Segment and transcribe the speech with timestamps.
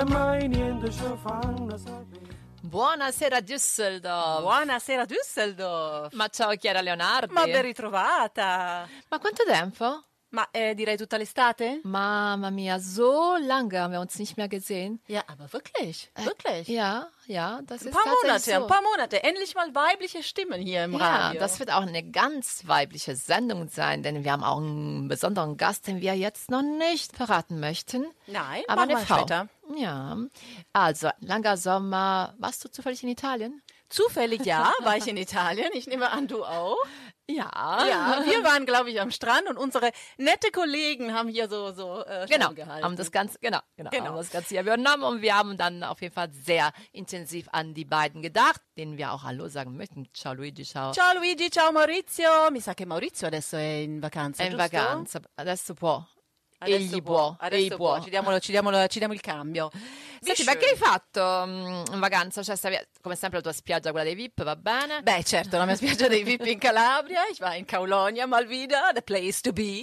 [0.00, 2.38] e mai niente ci fanno sapere.
[2.62, 4.40] Buonasera Düsseldorf.
[4.40, 6.14] Buonasera Düsseldorf.
[6.14, 7.32] Ma ciao Chiara Leonardi.
[7.32, 8.88] Ma ben ritrovata.
[9.08, 10.04] Ma quanto tempo?
[10.32, 11.80] Ma äh, direi tutta l'estate?
[11.82, 15.00] Mamma mia, so lange haben wir uns nicht mehr gesehen.
[15.08, 16.68] Ja, aber wirklich, wirklich.
[16.68, 18.52] Ja, ja, das Ein ist paar tatsächlich Monate, so.
[18.52, 19.22] ein paar Monate.
[19.24, 21.40] Endlich mal weibliche Stimmen hier im ja, Radio.
[21.40, 25.88] das wird auch eine ganz weibliche Sendung sein, denn wir haben auch einen besonderen Gast,
[25.88, 28.06] den wir jetzt noch nicht verraten möchten.
[28.28, 29.18] Nein, aber eine Frau.
[29.18, 29.48] später.
[29.76, 30.16] Ja,
[30.72, 32.34] also langer Sommer.
[32.38, 33.62] Warst du zufällig in Italien?
[33.88, 35.70] Zufällig ja, war ich in Italien.
[35.74, 36.76] Ich nehme an, du auch.
[37.34, 37.86] Ja.
[37.86, 42.04] Ja, wir waren, glaube ich, am Strand und unsere nette Kollegen haben hier so so
[42.04, 42.84] äh, Genau, gehalten.
[42.84, 44.04] haben das Ganze, genau, genau, Genau.
[44.06, 47.74] haben das Ganze hier übernommen und wir haben dann auf jeden Fall sehr intensiv an
[47.74, 50.08] die beiden gedacht, denen wir auch Hallo sagen möchten.
[50.12, 50.92] Ciao Luigi, ciao.
[50.92, 52.50] Ciao Luigi, ciao Maurizio.
[52.50, 54.68] Mi sa che Maurizio adesso è in vacanza, È in giusto?
[54.76, 56.04] vacanza, adesso può.
[56.62, 57.94] Adesso Egli può, può, adesso egli può.
[57.94, 58.02] può.
[58.04, 59.70] Ci, diamo, ci, diamo, ci diamo il cambio.
[60.20, 62.42] Senti, ma che hai fatto mm, in vacanza?
[62.42, 65.02] Cioè, stavi, come sempre la tua spiaggia, quella dei VIP, va bene?
[65.02, 68.92] Beh, certo, la mia spiaggia dei VIP in Calabria, ich war in Caulonia mal wieder,
[68.94, 69.82] the place to be.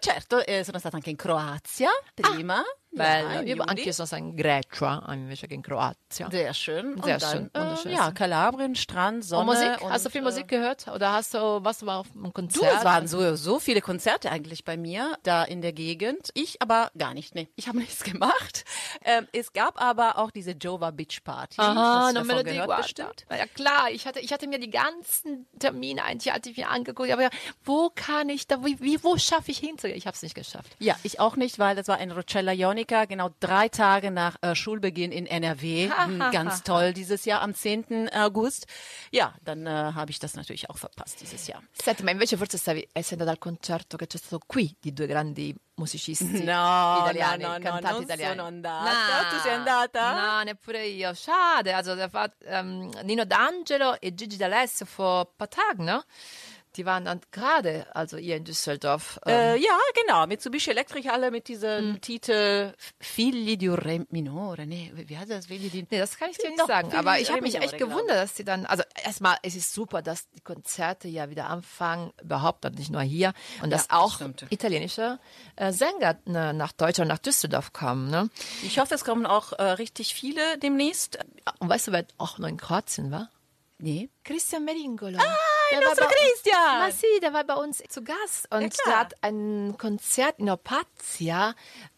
[0.00, 2.62] Certo, eh, sono stata anche in Croazia prima.
[2.96, 3.28] Bello.
[3.28, 3.68] ja, im Io Juli.
[3.68, 6.30] anche io sono stata in Grecia invece che in Kroatien.
[6.30, 6.94] Sehr schön.
[7.02, 7.50] Sehr schön.
[7.52, 9.40] Äh, ja, Kalabrien, Strand, Sonne.
[9.40, 9.82] Und Musik?
[9.82, 10.86] Und, Hast du viel äh, Musik gehört?
[10.86, 12.72] Oder hast du, warst du mal auf einem Du, Konzert?
[12.78, 16.30] es waren so, so viele Konzerte eigentlich bei mir da in der Gegend.
[16.34, 17.48] Ich aber gar nicht, nee.
[17.56, 18.64] Ich habe nichts gemacht.
[19.04, 21.60] Ähm, es gab aber auch diese Jova Beach Party.
[21.60, 23.24] Aha, me davon gehört bestimmt.
[23.30, 27.30] Ja klar, ich hatte, ich hatte mir die ganzen Termine eigentlich hatte mir angeguckt, aber
[27.64, 29.96] wo kann ich da, wie, wie wo schaffe ich hinzugehen?
[29.96, 30.76] Ich habe es nicht geschafft.
[30.78, 34.54] Ja, ich auch nicht, weil das war in Rocella Ionica, genau drei Tage nach äh,
[34.54, 35.90] Schulbeginn in NRW.
[35.90, 38.10] Hm, Ganz toll dieses Jahr am 10.
[38.12, 38.66] August.
[39.10, 41.62] Ja, dann äh, habe ich das natürlich auch verpasst dieses Jahr.
[41.72, 45.54] Senti, ma invece forse stavi essendo dal concerto che c'è stato qui di due grandi
[45.76, 48.36] musicisti No, italiani, no, no, no, cantanti non italiani.
[48.36, 49.28] sono andata.
[49.30, 50.12] Tu sei andata?
[50.36, 51.12] No, neppure io.
[51.14, 54.86] Schade, also war ähm, Nino D'Angelo e Gigi D'Alessio
[55.48, 56.04] Tagen, ne?
[56.76, 59.20] Die waren dann gerade, also hier in Düsseldorf.
[59.26, 64.66] Ähm, Äh, ja, genau, Mitsubishi Electric alle mit diesem Titel Figli di un Re minore.
[64.66, 65.46] Nee, wie heißt das?
[65.46, 65.86] Figli di...
[65.90, 66.92] Nee, das kann ich dir nicht Doch, sagen.
[66.94, 70.02] Aber ich habe mich echt glaube gewundert, dass die dann, also erstmal, es ist super,
[70.02, 73.32] dass die Konzerte ja wieder anfangen, überhaupt und nicht nur hier.
[73.62, 74.46] Und dass das auch stimmt.
[74.50, 75.18] italienische
[75.56, 78.10] äh, Sänger ne, nach Deutschland, nach Düsseldorf kommen.
[78.10, 78.28] Ne?
[78.62, 81.18] Ich hoffe, es kommen auch äh, richtig viele demnächst.
[81.58, 83.30] Und weißt du, wer auch noch in Kroatien war?
[83.78, 84.08] Nee.
[84.22, 85.18] Christian Meringolo.
[85.18, 85.36] Ah,
[85.80, 86.78] Der war bei- Christian!
[86.78, 91.50] Ma sì, der war bei uns zu Gast und der hat ein Konzert in Opazia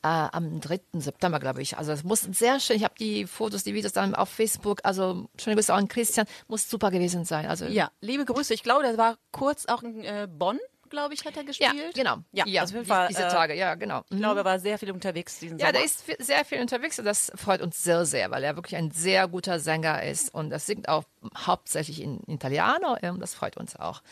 [0.02, 0.80] äh, am 3.
[0.94, 1.76] September, glaube ich.
[1.78, 5.28] Also es muss sehr schön, ich habe die Fotos, die Videos dann auf Facebook, also
[5.40, 7.46] schöne Grüße auch an Christian, muss super gewesen sein.
[7.46, 8.54] Also Ja, liebe Grüße.
[8.54, 10.58] Ich glaube, der war kurz auch in äh, Bonn,
[10.90, 11.94] glaube ich, hat er ja, gespielt.
[11.94, 12.18] genau.
[12.32, 13.08] Ja, also auf jeden Fall.
[13.08, 14.02] diese äh, Tage, ja, genau.
[14.10, 15.72] Ich glaube, er war sehr viel unterwegs diesen Ja, Sommer.
[15.72, 18.90] der ist sehr viel unterwegs und das freut uns sehr, sehr, weil er wirklich ein
[18.90, 21.04] sehr guter Sänger ist und das singt auch
[21.36, 22.96] hauptsächlich in Italiano.
[23.18, 24.02] Das freut uns auch.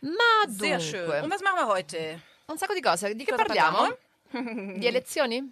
[0.00, 0.10] Ma
[0.48, 1.22] sehr schön.
[1.24, 2.20] Und was machen wir heute?
[2.46, 3.14] un sacco di cose.
[3.14, 3.88] Di che parliamo?
[4.32, 5.50] Di elezioni?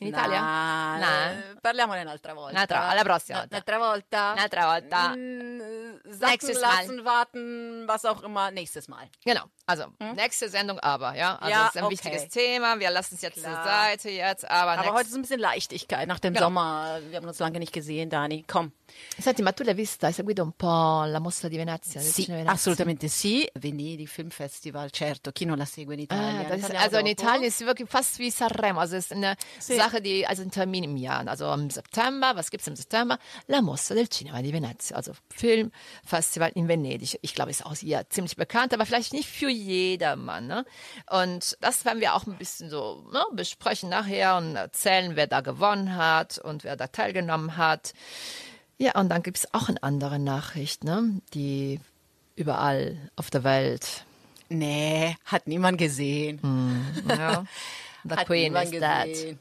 [0.00, 0.40] In Italia?
[0.40, 1.06] No, No.
[1.06, 2.56] eh, parliamone un'altra volta.
[2.56, 3.54] Un'altra- alla prossima volta.
[3.56, 4.32] Un'altra volta.
[4.32, 5.14] Un'altra volta.
[5.14, 6.76] Äh, Sacken Nächstes Mal.
[6.76, 9.08] lassen, warten, was auch immer, nächstes Mal.
[9.24, 9.44] Genau.
[9.66, 11.36] Also, nächste Sendung aber, ja.
[11.36, 11.50] Also, Hm?
[11.50, 11.92] Ja, das ist ein okay.
[11.94, 12.78] wichtiges Thema.
[12.80, 13.64] Wir lassen es jetzt zur Klar.
[13.64, 16.46] Seite jetzt, aber, Aber next- heute ist ein bisschen Leichtigkeit nach dem Genau.
[16.46, 16.98] Sommer.
[17.08, 18.44] Wir haben uns lange nicht gesehen, Dani.
[18.46, 18.72] Komm.
[19.18, 20.06] Senti, ma tu l'hai vista?
[20.08, 22.00] Hai seguito un po' la mostra di Venezia?
[22.00, 22.52] Sì, Venezia?
[22.52, 23.48] assolutamente sì.
[23.54, 25.32] Venedig Film Festival, certo.
[25.32, 26.40] Chi non la segue in Italia?
[26.40, 27.06] Ah, das ist, also in.
[27.06, 28.80] Italien ist es wirklich fast wie Sanremo.
[28.80, 29.76] Also es ist eine Sì.
[29.76, 31.26] Sache, die, also ein Termin im Jahr.
[31.26, 33.18] Also im September, was gibt's im September?
[33.46, 34.96] La Mostra del Cinema di Venezia.
[34.96, 37.18] Also Filmfestival in Venedig.
[37.22, 40.46] Ich glaube, ist auch hier ziemlich bekannt, aber vielleicht nicht für jedermann.
[40.46, 40.64] Ne?
[41.10, 45.40] Und das werden wir auch ein bisschen so ne, besprechen nachher und erzählen, wer da
[45.40, 47.92] gewonnen hat und wer da teilgenommen hat.
[48.78, 51.20] Ja, und dann gibt's auch eine andere Nachricht, ne?
[51.32, 51.80] die
[52.36, 54.04] überall auf der Welt
[54.48, 56.40] Nee, hat niemand gesehen.
[57.08, 57.44] Ja.
[58.04, 59.06] The Hat Queen niemand is dead.
[59.08, 59.40] gesehen.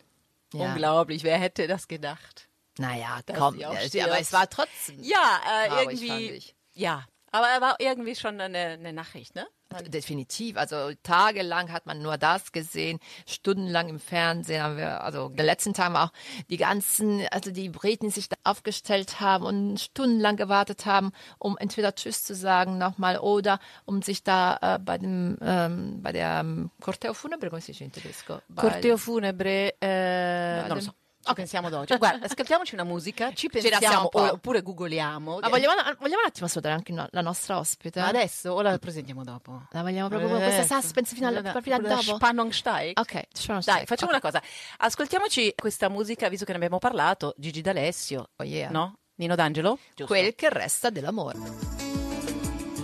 [0.53, 0.65] Ja.
[0.67, 2.47] Unglaublich, wer hätte das gedacht?
[2.77, 3.59] Naja, Dass komm.
[3.59, 5.03] ja, aber es war trotzdem.
[5.03, 6.43] Ja, äh, irgendwie.
[6.73, 9.45] Ja, aber er war irgendwie schon eine, eine Nachricht, ne?
[9.81, 10.57] Definitiv.
[10.57, 15.73] Also tagelang hat man nur das gesehen, stundenlang im Fernsehen haben wir, also der letzten
[15.73, 16.11] Tag auch
[16.49, 21.95] die ganzen, also die Briten sich da aufgestellt haben und stundenlang gewartet haben, um entweder
[21.95, 26.71] Tschüss zu sagen nochmal oder um sich da äh, bei dem, ähm, bei der ähm,
[26.81, 28.41] Corteo Funebre, come si dice in tedesco?
[28.55, 30.91] Corteo funebre, eh, non so.
[31.25, 31.97] Ci pensiamo dopo.
[31.97, 35.39] Guarda, ascoltiamoci una musica, ci la siamo pensiamo un oppure googliamo.
[35.39, 37.99] Ma vogliamo, vogliamo un attimo salutare anche no- la nostra ospite?
[38.01, 39.67] Adesso o la presentiamo dopo?
[39.71, 42.15] La vogliamo proprio questa suspense proprio da proprio dopo?
[42.15, 42.99] Spannung steigt.
[42.99, 43.23] Ok,
[43.63, 44.17] Dai, facciamo Ok.
[44.17, 44.41] una cosa.
[44.77, 47.33] Ascoltiamoci questa musica, visto che ne abbiamo parlato.
[47.37, 48.69] Gigi D'Alessio, Oh, yeah.
[48.69, 48.95] no?
[49.15, 49.77] Nino D'Angelo?
[49.95, 50.05] Giusto.
[50.13, 51.37] Quel che resta dell'amore.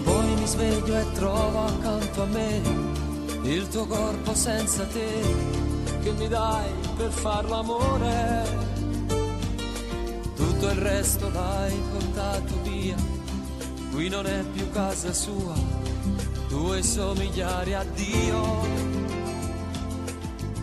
[0.04, 2.62] Poi mi sveglio e trovo accanto a me
[3.44, 5.59] il tuo corpo senza te
[6.02, 8.68] che mi dai per far l'amore.
[10.36, 12.96] Tutto il resto l'hai portato via,
[13.92, 15.54] qui non è più casa sua,
[16.48, 18.88] tu vuoi somigliare a Dio.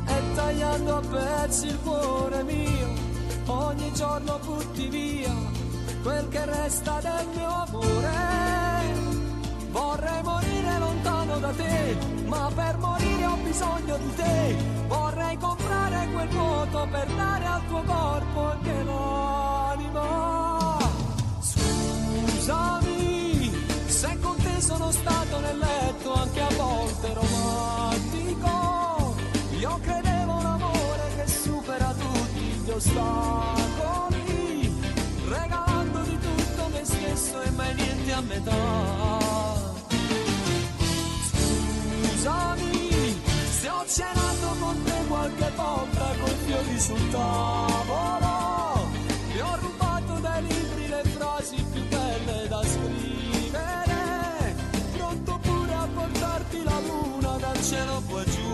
[0.06, 2.88] E tagliando a pezzi il cuore mio,
[3.46, 5.56] ogni giorno butti via
[6.06, 8.14] quel che resta del mio amore.
[9.70, 11.96] Vorrei morire lontano da te,
[12.26, 14.56] ma per morire ho bisogno di te.
[14.86, 20.78] Vorrei comprare quel vuoto per dare al tuo corpo anche l'anima.
[21.40, 23.52] Scusami,
[23.86, 29.14] se con te sono stato nel letto anche a volte romantico.
[29.58, 34.72] Io credevo un amore che supera tutti gli ostacoli,
[35.28, 39.45] regalando di tutto me stesso e mai niente a metà.
[42.26, 43.14] Scusami
[43.50, 48.88] se ho cenato con te qualche volta con fiori sul tavolo.
[49.30, 54.56] Ti ho rubato dai libri le frasi più belle da scrivere.
[54.96, 58.45] Pronto pure a portarti la luna dal cielo qua giù.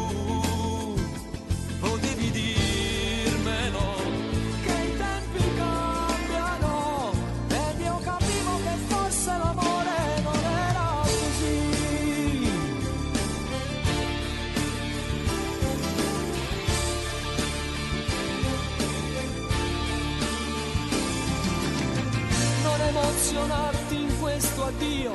[23.12, 25.12] Emozionarti in questo addio,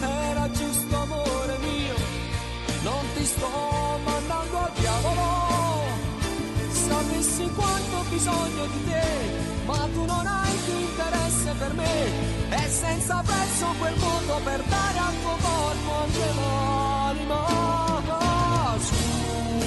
[0.00, 1.94] era giusto amore mio,
[2.82, 3.48] non ti sto
[4.02, 5.82] mandando al diavolo,
[6.70, 9.04] sapessi quanto ho bisogno di te,
[9.66, 12.06] ma tu non hai più interesse per me,
[12.50, 17.40] e senza prezzo quel mondo per dare al tuo corpo anche l'anima.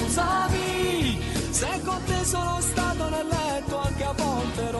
[0.08, 1.20] Scusami,
[1.50, 4.70] se con te sono stato nel letto anche a volte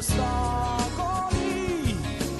[0.00, 1.94] ostacoli,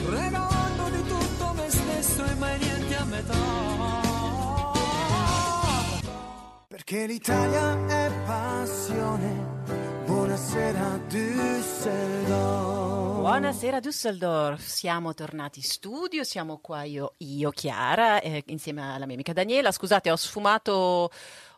[0.08, 3.36] regalando di tutto me stesso e mai niente a metà.
[6.68, 9.58] Perché l'Italia è passione.
[10.06, 12.80] Buonasera Düsseldorf.
[13.20, 19.14] Buonasera Düsseldorf, siamo tornati in studio, siamo qua io, io Chiara, eh, insieme alla mia
[19.14, 19.70] amica Daniela.
[19.70, 21.10] Scusate, ho sfumato,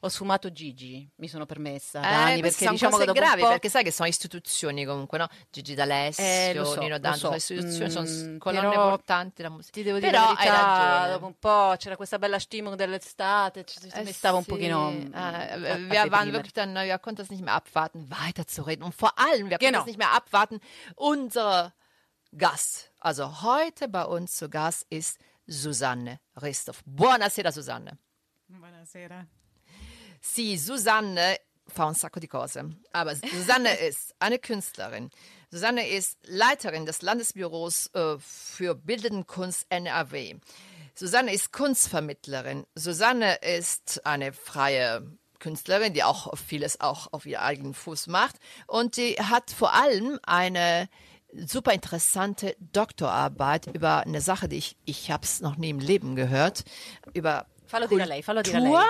[0.05, 3.07] ho sfumato Gigi, mi sono permessa da anni Eh, queste perché sono diciamo che cose
[3.07, 3.49] dopo un gravi po'...
[3.51, 5.29] perché sai che sono istituzioni comunque, no?
[5.49, 7.39] Gigi D'Alessio, Eh, lo so, Nino lo D'Angelo, so.
[7.39, 9.71] sono istituzioni, Mm, sono colonne però portanti della musica.
[9.73, 13.65] Ti devo dire Però la hai verità, dopo un po' c'era questa bella Stimmung dell'estate,
[13.65, 14.91] ci- Eh mi stava un sì, pochino...
[14.91, 18.83] äh, a- a wir waren wirklich dann, wir konnten es nicht mehr abwarten, weiterzureden.
[18.85, 19.81] Und vor allem, wir konnten Genau.
[19.81, 20.59] es nicht mehr abwarten,
[20.97, 21.73] unsere
[22.37, 26.83] Gast, also heute bei uns zu Gast ist Susanne Ristoff.
[26.87, 27.99] Buonasera Susanne.
[28.49, 29.27] Buonasera.
[30.23, 32.65] Sì, Susanne fa un sacco di cose.
[32.93, 35.11] Aber Susanne ist eine Künstlerin.
[35.51, 40.37] Susanne ist Leiterin des Landesbüros äh, für Bildende Kunst NRW.
[40.95, 42.65] Susanne ist Kunstvermittlerin.
[42.75, 45.03] Susanne ist eine freie
[45.41, 48.37] Künstlerin, die auch vieles auch auf ihren eigenen Fuß macht.
[48.67, 50.89] Und die hat vor allem eine
[51.35, 56.15] super interessante Doktorarbeit über eine Sache, die ich, ich habe es noch nie im Leben
[56.15, 56.65] gehört,
[57.13, 58.85] über Fallo a lei, fallo Kultur.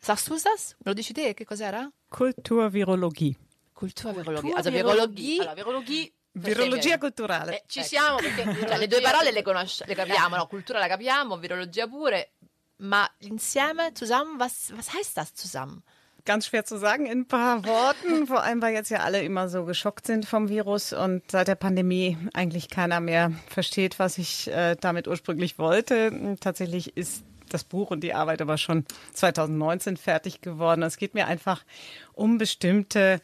[0.00, 0.76] Sagst du das?
[0.84, 1.34] Lo dici te?
[1.34, 1.90] Che cos'era?
[2.08, 3.36] Kulturvirologie.
[3.72, 4.56] Culturvirologia.
[4.56, 5.40] Also virologie.
[5.40, 6.12] Allora, virologie...
[6.34, 7.56] Virologia culturale.
[7.56, 8.42] Eh, ci siamo perché...
[8.66, 10.46] Cioè, le due parole le, conosci- le capiamo, no?
[10.46, 12.32] Cultura la capiamo, virologia pure.
[12.76, 15.82] Ma insieme, zusammen, was, was heißt das zusammen?
[16.24, 19.48] Ganz schwer zu sagen in ein paar Worten, vor allem weil jetzt ja alle immer
[19.48, 24.48] so geschockt sind vom Virus und seit der Pandemie eigentlich keiner mehr versteht, was ich
[24.48, 26.36] äh, damit ursprünglich wollte.
[26.38, 30.82] Tatsächlich ist das Buch und die Arbeit aber schon 2019 fertig geworden.
[30.82, 31.64] Es geht mir einfach
[32.12, 33.20] um bestimmte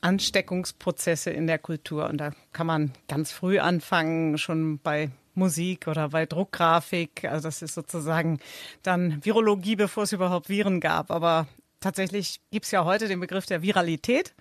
[0.00, 2.08] Ansteckungsprozesse in der Kultur.
[2.08, 7.24] Und da kann man ganz früh anfangen, schon bei Musik oder bei Druckgrafik.
[7.24, 8.40] Also das ist sozusagen
[8.82, 11.10] dann Virologie, bevor es überhaupt Viren gab.
[11.10, 11.46] Aber
[11.80, 14.34] tatsächlich gibt es ja heute den Begriff der Viralität.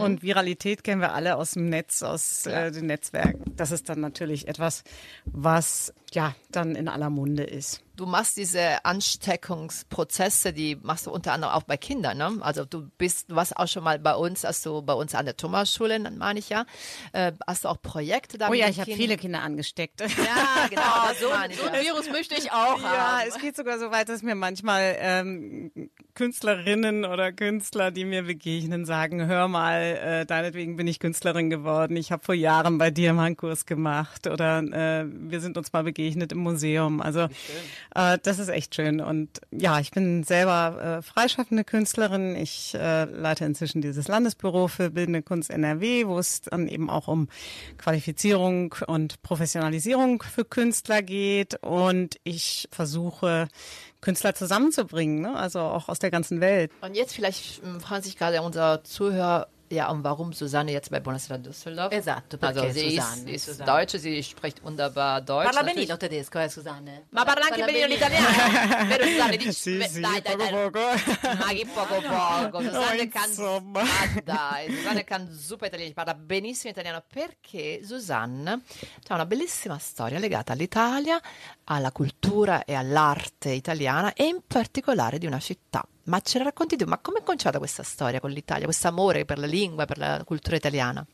[0.00, 3.52] Und Viralität kennen wir alle aus dem Netz, aus äh, den Netzwerken.
[3.56, 4.82] Das ist dann natürlich etwas,
[5.24, 7.82] was ja dann in aller Munde ist.
[8.00, 12.16] Du machst diese Ansteckungsprozesse, die machst du unter anderem auch bei Kindern.
[12.16, 12.38] Ne?
[12.40, 15.26] Also du bist, du warst auch schon mal bei uns, als du bei uns an
[15.26, 16.64] der Thomas-Schule, meine ich ja,
[17.12, 20.00] äh, hast du auch Projekte da Oh ja, ich habe viele Kinder angesteckt.
[20.00, 20.82] Ja, genau,
[21.20, 21.40] So ja.
[21.40, 23.28] ein Virus möchte ich auch Ja, haben.
[23.28, 25.70] es geht sogar so weit, dass mir manchmal ähm,
[26.14, 31.96] Künstlerinnen oder Künstler, die mir begegnen, sagen, hör mal, äh, deinetwegen bin ich Künstlerin geworden.
[31.96, 35.72] Ich habe vor Jahren bei dir mal einen Kurs gemacht oder äh, wir sind uns
[35.74, 37.02] mal begegnet im Museum.
[37.02, 37.28] Also
[37.94, 39.00] äh, das ist echt schön.
[39.00, 42.36] Und ja, ich bin selber äh, freischaffende Künstlerin.
[42.36, 47.08] Ich äh, leite inzwischen dieses Landesbüro für Bildende Kunst NRW, wo es dann eben auch
[47.08, 47.28] um
[47.78, 51.62] Qualifizierung und Professionalisierung für Künstler geht.
[51.62, 53.48] Und ich versuche,
[54.00, 55.36] Künstler zusammenzubringen, ne?
[55.36, 56.72] also auch aus der ganzen Welt.
[56.80, 60.98] Und jetzt vielleicht ähm, fragen sich gerade unser Zuhörer, ja, und warum Susanne jetzt bei
[61.00, 61.92] Bundeswehr Düsseldorf?
[61.92, 63.70] Esatto, Also perché sie ist, Susanne, sie ist Susanne.
[63.70, 65.44] Deutsche, sie spricht wunderbar Deutsch.
[65.46, 67.06] Parla benino tedesco, eh, Susanne.
[67.10, 68.26] Ma parla anche benino l'italiano.
[68.88, 69.36] Vero Susanne?
[69.36, 70.52] Dici, Sì, beh, sì, dai, dai, poco dai.
[70.70, 70.80] poco.
[71.38, 72.60] Ma che poco poco.
[72.62, 73.80] Susanne Oh, kann, insomma.
[73.82, 78.50] ah, dai, Susanne kann super italiano, parla benissimo italiano perché Susanne
[79.08, 81.20] ha una bellissima storia legata all'Italia,
[81.64, 85.84] alla cultura e all'arte italiana e in particolare di una città.
[86.10, 89.24] Ma ce la racconti tu, ma come è cominciata questa storia con l'Italia, questo amore
[89.24, 91.06] per la lingua, per la cultura italiana?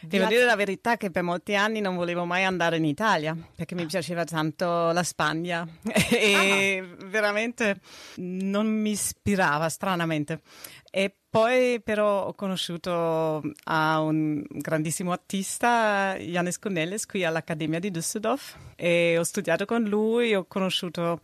[0.00, 3.74] Devo dire la verità che per molti anni non volevo mai andare in Italia perché
[3.74, 5.66] mi piaceva tanto la Spagna.
[6.10, 7.80] E veramente
[8.16, 10.42] non mi ispirava stranamente.
[10.88, 18.56] E poi però ho conosciuto a un grandissimo artista, Janis Cornelis, qui all'Accademia di Düsseldorf.
[18.76, 21.20] E ho studiato con lui, ho conosciuto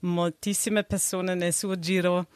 [0.00, 2.26] moltissime persone nel suo giro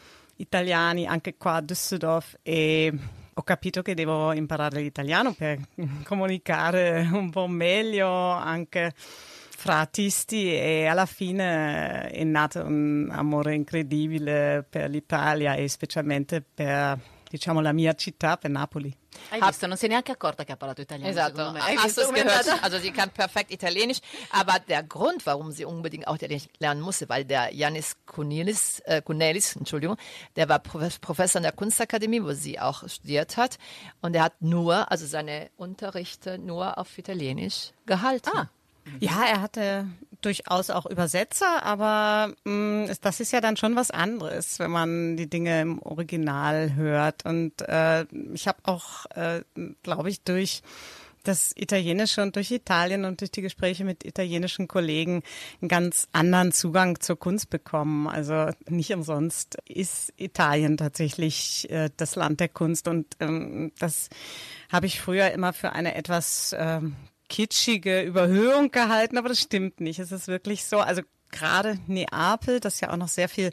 [0.43, 2.93] italiani anche qua a Düsseldorf e
[3.35, 5.59] ho capito che devo imparare l'italiano per
[6.05, 14.67] comunicare un po' meglio anche fra artisti e alla fine è nato un amore incredibile
[14.69, 16.99] per l'Italia e specialmente per
[17.33, 18.95] diciamo la mia città, per Napoli.
[19.31, 21.11] Hai visto, non si è neanche accorta che ha parlato italiano.
[21.11, 21.41] Esatto.
[21.41, 22.62] Hast visto du es gehört?
[22.62, 27.09] Also sie kann perfekt Italienisch, aber der Grund, warum sie unbedingt auch Italienisch lernen musste,
[27.09, 29.97] weil der Janis Kunelis, äh, Kunelis, Entschuldigung,
[30.37, 33.59] der war Prof Professor an der Kunstakademie, wo sie auch studiert hat
[34.03, 38.31] und er hat nur, also seine Unterrichte nur auf Italienisch gehalten.
[38.35, 38.51] Ah.
[39.01, 39.87] Ja, er hatte
[40.21, 45.17] durchaus auch Übersetzer, aber mh, es- das ist ja dann schon was anderes, wenn man
[45.17, 47.25] die Dinge im Original hört.
[47.25, 49.43] Und äh, ich habe auch, äh,
[49.83, 50.62] glaube ich, durch
[51.25, 55.23] das Italienische und durch Italien und durch die Gespräche mit italienischen Kollegen
[55.61, 58.09] einen ganz anderen Zugang zur Kunst bekommen.
[58.09, 64.09] Also nicht umsonst ist Italien tatsächlich äh, das Land der Kunst und ähm, das
[64.71, 66.97] habe ich früher immer für eine etwas ähm,
[67.33, 69.99] kitschige Überhöhung gehalten, aber das stimmt nicht.
[69.99, 70.81] Es ist wirklich so.
[70.81, 73.51] Also gerade Neapel, das ja auch noch sehr viel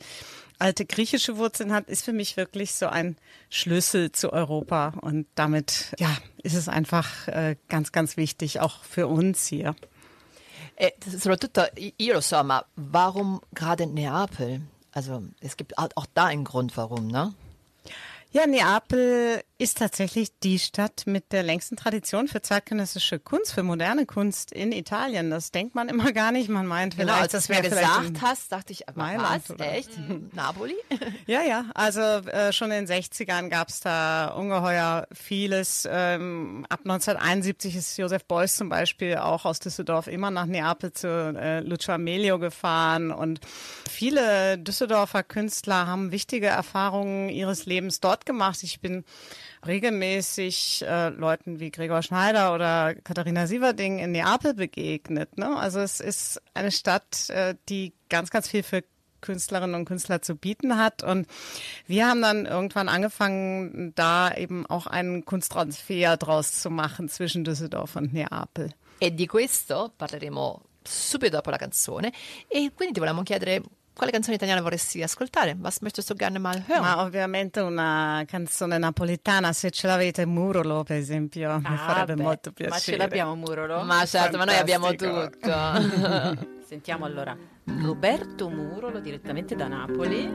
[0.59, 3.15] alte griechische Wurzeln hat, ist für mich wirklich so ein
[3.50, 4.95] Schlüssel zu Europa.
[5.01, 6.09] Und damit, ja,
[6.43, 9.74] ist es einfach äh, ganz, ganz wichtig, auch für uns hier.
[10.75, 11.62] E soprattutto
[11.98, 14.62] io lo so, ma warum gerade Neapel?
[14.91, 17.33] Also es gibt auch da einen Grund, warum, ne?
[18.31, 24.05] Ja, Neapel ist tatsächlich die Stadt mit der längsten Tradition für zeitgenössische Kunst, für moderne
[24.05, 25.29] Kunst in Italien.
[25.29, 26.47] Das denkt man immer gar nicht.
[26.47, 29.51] Man meint Genau, vielleicht, als du das mir gesagt hast, dachte ich, aber Mailand, was?
[29.51, 29.73] oder?
[29.73, 29.89] Echt?
[30.33, 30.75] Napoli?
[31.27, 35.87] Ja, ja, also äh, schon in den 60ern gab es da ungeheuer vieles.
[35.89, 41.07] Ähm, ab 1971 ist Josef Beuys zum Beispiel auch aus Düsseldorf immer nach Neapel zu
[41.07, 43.41] äh, Lucio Amelio gefahren und
[43.89, 48.63] viele Düsseldorfer Künstler haben wichtige Erfahrungen ihres Lebens dort gemacht.
[48.63, 49.03] Ich bin
[49.65, 55.37] regelmäßig äh, Leuten wie Gregor Schneider oder Katharina Sieverding in Neapel begegnet.
[55.37, 55.55] Ne?
[55.57, 58.83] Also es ist eine Stadt, äh, die ganz, ganz viel für
[59.21, 61.03] Künstlerinnen und Künstler zu bieten hat.
[61.03, 61.27] Und
[61.87, 67.95] wir haben dann irgendwann angefangen, da eben auch einen Kunsttransfer draus zu machen zwischen Düsseldorf
[67.95, 68.71] und Neapel.
[69.01, 72.11] E di questo parleremo subito dopo la canzone.
[72.47, 73.61] E quindi ti volevamo chiedere
[74.00, 75.58] quale canzone italiana vorresti ascoltare?
[75.60, 76.82] Was möchtest du gerne mal hören?
[76.82, 82.24] Ma ovviamente una canzone napoletana, se ce l'avete, Murolo per esempio, mi Ah, farebbe beh,
[82.24, 82.98] molto Ma ce piacere.
[82.98, 83.84] l'abbiamo Murolo?
[83.84, 85.29] Ma certo, ma noi abbiamo Fantastico.
[85.29, 86.58] tutto.
[86.65, 87.36] Sentiamo allora
[87.82, 90.29] Roberto Murolo direttamente da Napoli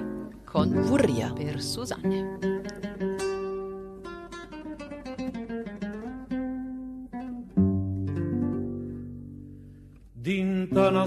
[0.44, 1.32] Con Vurria.
[1.32, 2.38] per Susanne.
[10.12, 11.06] Dinta una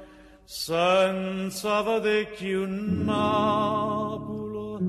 [0.53, 4.79] senza vederti un napolo,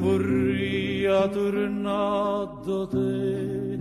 [0.00, 3.76] vorrei tornar da te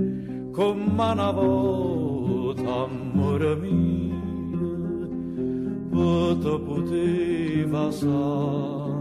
[0.52, 4.16] come una volta amore mio
[5.90, 8.96] per te poteva stare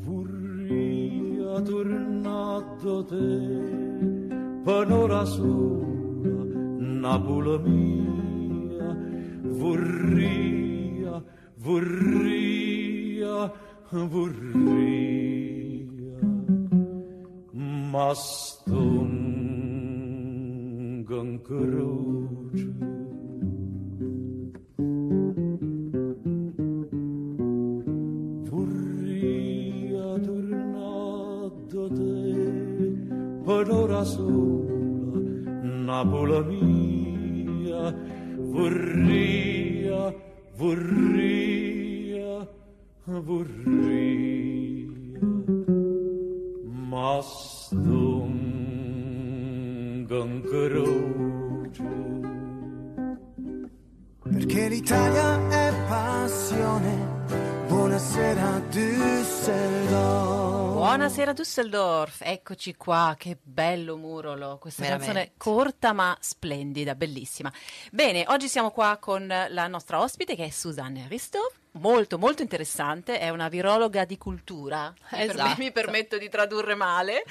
[0.02, 3.30] furria tornato te
[4.66, 6.44] panora sola
[7.06, 8.90] Napoli mia.
[9.62, 11.24] Vorria
[11.56, 13.52] vorria
[13.90, 14.76] vorria
[17.92, 19.37] ma stonda
[21.18, 22.68] een krootje.
[28.50, 32.16] Vorria tornato te
[33.46, 35.20] per ora sola,
[35.88, 37.96] Napola mia,
[38.54, 40.14] vorria,
[40.60, 42.48] vorria,
[43.06, 44.88] vorria,
[46.90, 48.07] ma sto
[54.24, 57.16] Perché l'Italia è passione.
[57.68, 60.74] Buonasera Düsseldorf.
[60.76, 65.14] Buonasera Düsseldorf, eccoci qua, che bello Murolo, questa Veramente.
[65.14, 67.52] canzone corta ma splendida, bellissima.
[67.92, 73.20] Bene, oggi siamo qua con la nostra ospite che è Susanne Ristov, molto molto interessante,
[73.20, 75.56] è una virologa di cultura, Esatto.
[75.58, 77.24] mi permetto di tradurre male.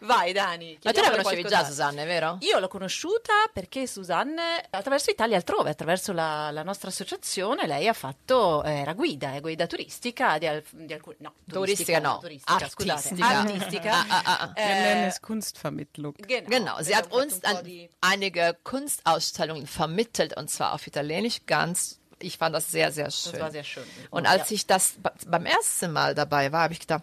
[0.00, 0.78] Vai Dani.
[0.82, 1.64] Ma tu la conoscevi già.
[1.64, 2.36] Susanne, vero?
[2.40, 7.92] Io l'ho conosciuta perché Susanne, attraverso Italia altrove, attraverso la, la nostra associazione, lei ha
[7.92, 12.68] fatto, eh, era guida, è guida turistica di, al- di alcuni, no, Turistica no, turistica,
[12.68, 13.28] scusate, artistica.
[13.38, 13.92] artistica.
[14.08, 14.52] Ah, ah, ah.
[14.54, 16.14] Wir Eh, Kunstvermittlung.
[16.26, 17.62] Genau, Genau, sie hat abbiamo uns an
[18.00, 21.40] einige Kunstausstellungen vermittelt und zwar auf Italienisch.
[21.46, 23.32] Ganz, ich fand das sehr, sehr schön.
[23.32, 23.84] Das war sehr schön.
[24.10, 24.54] Und als Ja.
[24.56, 27.02] ich das be- beim ersten Mal dabei war, habe ich gedacht,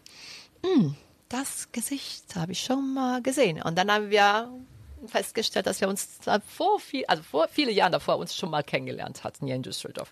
[0.63, 0.95] hm,
[1.29, 3.61] das Gesicht habe ich schon mal gesehen.
[3.61, 4.49] Und dann haben wir
[5.07, 6.07] festgestellt, dass wir uns
[6.47, 10.11] vor, viel, also vor viele Jahren davor uns schon mal kennengelernt hatten hier in Düsseldorf.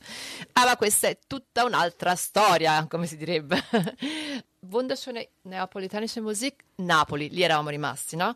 [0.53, 3.57] Aber questa è tutta un'altra storia, come si direbbe.
[4.61, 6.63] Wunderschöne neapolitanische Musik.
[6.77, 8.33] Napoli, lì eravamo rimasti, no?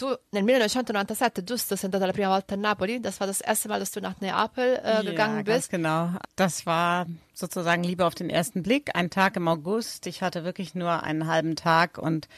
[0.00, 3.02] Tu nel 1997, giusto, sei andata la prima volta a Napoli?
[3.02, 5.70] Das war das erste Mal, dass du nach Neapel äh, gegangen ja, ganz bist.
[5.70, 6.12] genau.
[6.36, 8.96] Das war sozusagen Liebe auf den ersten Blick.
[8.96, 10.06] Ein Tag im August.
[10.06, 12.28] Ich hatte wirklich nur einen halben Tag und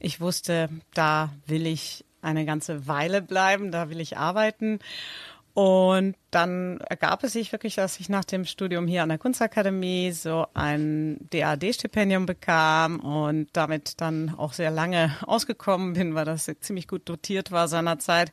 [0.00, 4.80] ich wusste, da will ich eine ganze Weile bleiben, da will ich arbeiten.
[5.54, 10.10] Und dann ergab es sich wirklich, dass ich nach dem Studium hier an der Kunstakademie
[10.10, 16.88] so ein DAD-Stipendium bekam und damit dann auch sehr lange ausgekommen bin, weil das ziemlich
[16.88, 18.32] gut dotiert war seinerzeit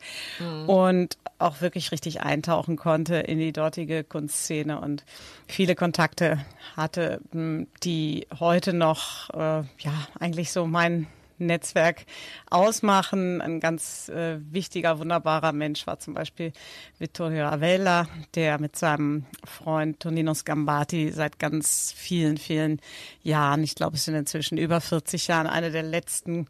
[0.67, 5.05] und auch wirklich richtig eintauchen konnte in die dortige Kunstszene und
[5.45, 6.43] viele Kontakte
[6.75, 11.05] hatte, m, die heute noch, äh, ja, eigentlich so mein
[11.45, 12.05] Netzwerk
[12.49, 13.41] ausmachen.
[13.41, 16.53] Ein ganz äh, wichtiger, wunderbarer Mensch war zum Beispiel
[16.99, 22.79] Vittorio Avella, der mit seinem Freund Tonino Scambati seit ganz vielen, vielen
[23.23, 26.47] Jahren, ich glaube es sind inzwischen über 40 Jahren, eine der letzten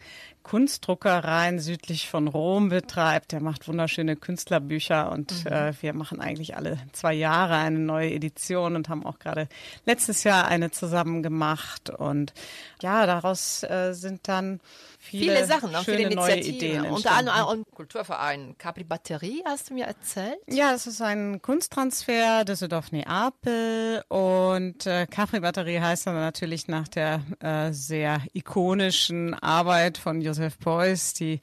[0.51, 3.31] Kunstdruckereien südlich von Rom betreibt.
[3.31, 8.75] Der macht wunderschöne Künstlerbücher und äh, wir machen eigentlich alle zwei Jahre eine neue Edition
[8.75, 9.47] und haben auch gerade
[9.85, 11.89] letztes Jahr eine zusammen gemacht.
[11.89, 12.33] Und
[12.81, 14.59] ja, daraus äh, sind dann
[15.01, 16.55] viele, Viele Sachen, auch schöne viele neue Initiativen.
[16.55, 17.39] Ideen Unter anderem entstanden.
[17.39, 20.37] auch ein Kulturverein Capri Batterie, hast du mir erzählt?
[20.47, 27.21] Ja, es ist ein Kunsttransfer Düsseldorf-Neapel und äh, Capri Batterie heißt dann natürlich nach der
[27.39, 31.41] äh, sehr ikonischen Arbeit von Josef Beuys, die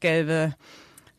[0.00, 0.54] gelbe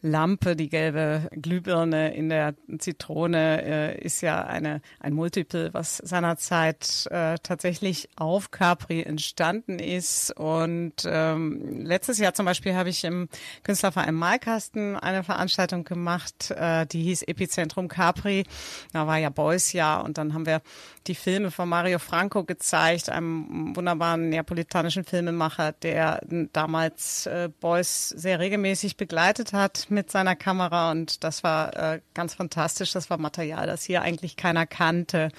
[0.02, 7.06] Lampe, die gelbe Glühbirne in der Zitrone äh, ist ja eine, ein Multiple, was seinerzeit
[7.12, 10.32] äh, tatsächlich auf Capri entstanden ist.
[10.38, 13.28] Und ähm, letztes Jahr zum Beispiel habe ich im
[13.64, 18.46] Künstlerverein Malkasten eine Veranstaltung gemacht, äh, die hieß Epizentrum Capri.
[18.94, 20.62] Da war ja Beuys Jahr und dann haben wir
[21.08, 26.22] die Filme von Mario Franco gezeigt, einem wunderbaren neapolitanischen Filmemacher, der
[26.54, 32.34] damals äh, Beuys sehr regelmäßig begleitet hat mit seiner Kamera und das war äh, ganz
[32.34, 32.92] fantastisch.
[32.92, 35.30] Das war Material, das hier eigentlich keiner kannte.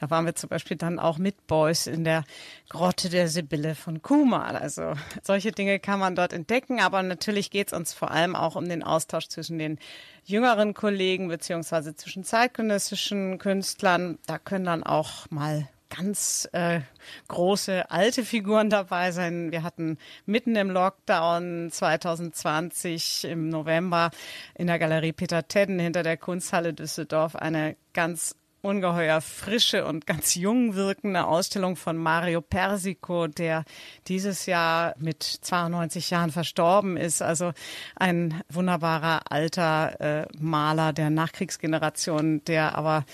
[0.00, 2.24] Da waren wir zum Beispiel dann auch mit Beuys in der
[2.68, 4.56] Grotte der Sibylle von Kumal.
[4.56, 8.56] Also solche Dinge kann man dort entdecken, aber natürlich geht es uns vor allem auch
[8.56, 9.78] um den Austausch zwischen den
[10.24, 14.18] jüngeren Kollegen beziehungsweise zwischen zeitgenössischen Künstlern.
[14.26, 16.80] Da können dann auch mal ganz äh,
[17.28, 19.52] große alte Figuren dabei sein.
[19.52, 24.10] Wir hatten mitten im Lockdown 2020 im November
[24.54, 30.36] in der Galerie Peter Tedden hinter der Kunsthalle Düsseldorf eine ganz ungeheuer frische und ganz
[30.36, 33.64] jung wirkende Ausstellung von Mario Persico, der
[34.06, 37.22] dieses Jahr mit 92 Jahren verstorben ist.
[37.22, 37.52] Also
[37.96, 43.04] ein wunderbarer alter äh, Maler der Nachkriegsgeneration, der aber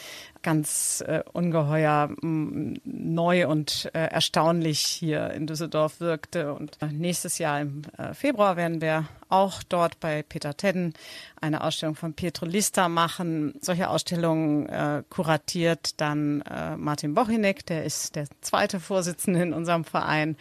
[0.42, 6.54] ganz äh, ungeheuer mh, neu und äh, erstaunlich hier in Düsseldorf wirkte.
[6.54, 10.94] Und äh, nächstes Jahr im äh, Februar werden wir auch dort bei Peter Tedden
[11.40, 13.54] eine Ausstellung von Pietro Lista machen.
[13.60, 19.84] Solche Ausstellungen äh, kuratiert dann äh, Martin Bochinek, der ist der zweite Vorsitzende in unserem
[19.84, 20.36] Verein.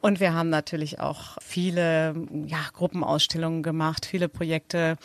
[0.00, 2.14] Und wir haben natürlich auch viele
[2.46, 4.96] ja, Gruppenausstellungen gemacht, viele Projekte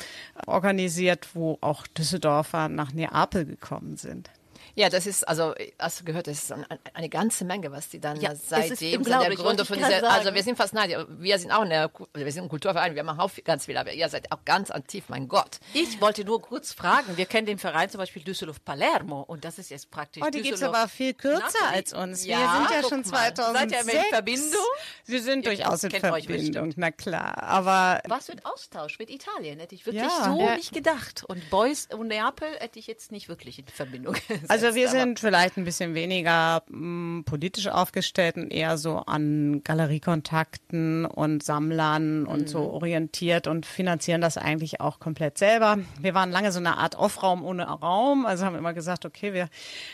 [0.47, 4.29] organisiert, wo auch Düsseldorfer nach Neapel gekommen sind.
[4.75, 7.99] Ja, das ist, also, hast du gehört, das ist eine, eine ganze Menge, was die
[7.99, 10.73] dann Ja, es ist seitdem sind der Gründe wollte von dieser, also wir sind fast
[10.73, 13.93] neidisch, wir sind auch eine, wir sind ein Kulturverein, wir machen auch ganz viel, aber
[13.93, 15.59] ihr seid auch ganz aktiv, mein Gott.
[15.73, 19.69] Ich wollte nur kurz fragen, wir kennen den Verein zum Beispiel Düsseldorf-Palermo und das ist
[19.69, 21.75] jetzt praktisch Oh, die gibt's Düsseldorf- aber viel kürzer Napoli.
[21.77, 22.23] als uns.
[22.25, 23.33] Wir Ja, sind ja schon mal.
[23.33, 23.59] 2006.
[23.59, 24.61] Seid ihr in Verbindung?
[25.05, 27.41] Wir sind Ihr durchaus in Verbindung, na klar.
[27.43, 30.25] Aber Was für ein Austausch mit Italien, hätte ich wirklich Ja.
[30.25, 30.55] so Ja.
[30.55, 31.23] nicht gedacht.
[31.27, 34.49] Und Beuys und Neapel hätte ich jetzt nicht wirklich in Verbindung gesetzt.
[34.49, 39.61] Also wir aber- sind vielleicht ein bisschen weniger mh, politisch aufgestellt und eher so an
[39.63, 45.77] Galeriekontakten und Sammlern und so orientiert und finanzieren das eigentlich auch komplett selber.
[45.99, 49.49] Wir waren lange so eine Art Off-Raum ohne Raum, also haben immer gesagt, okay, wir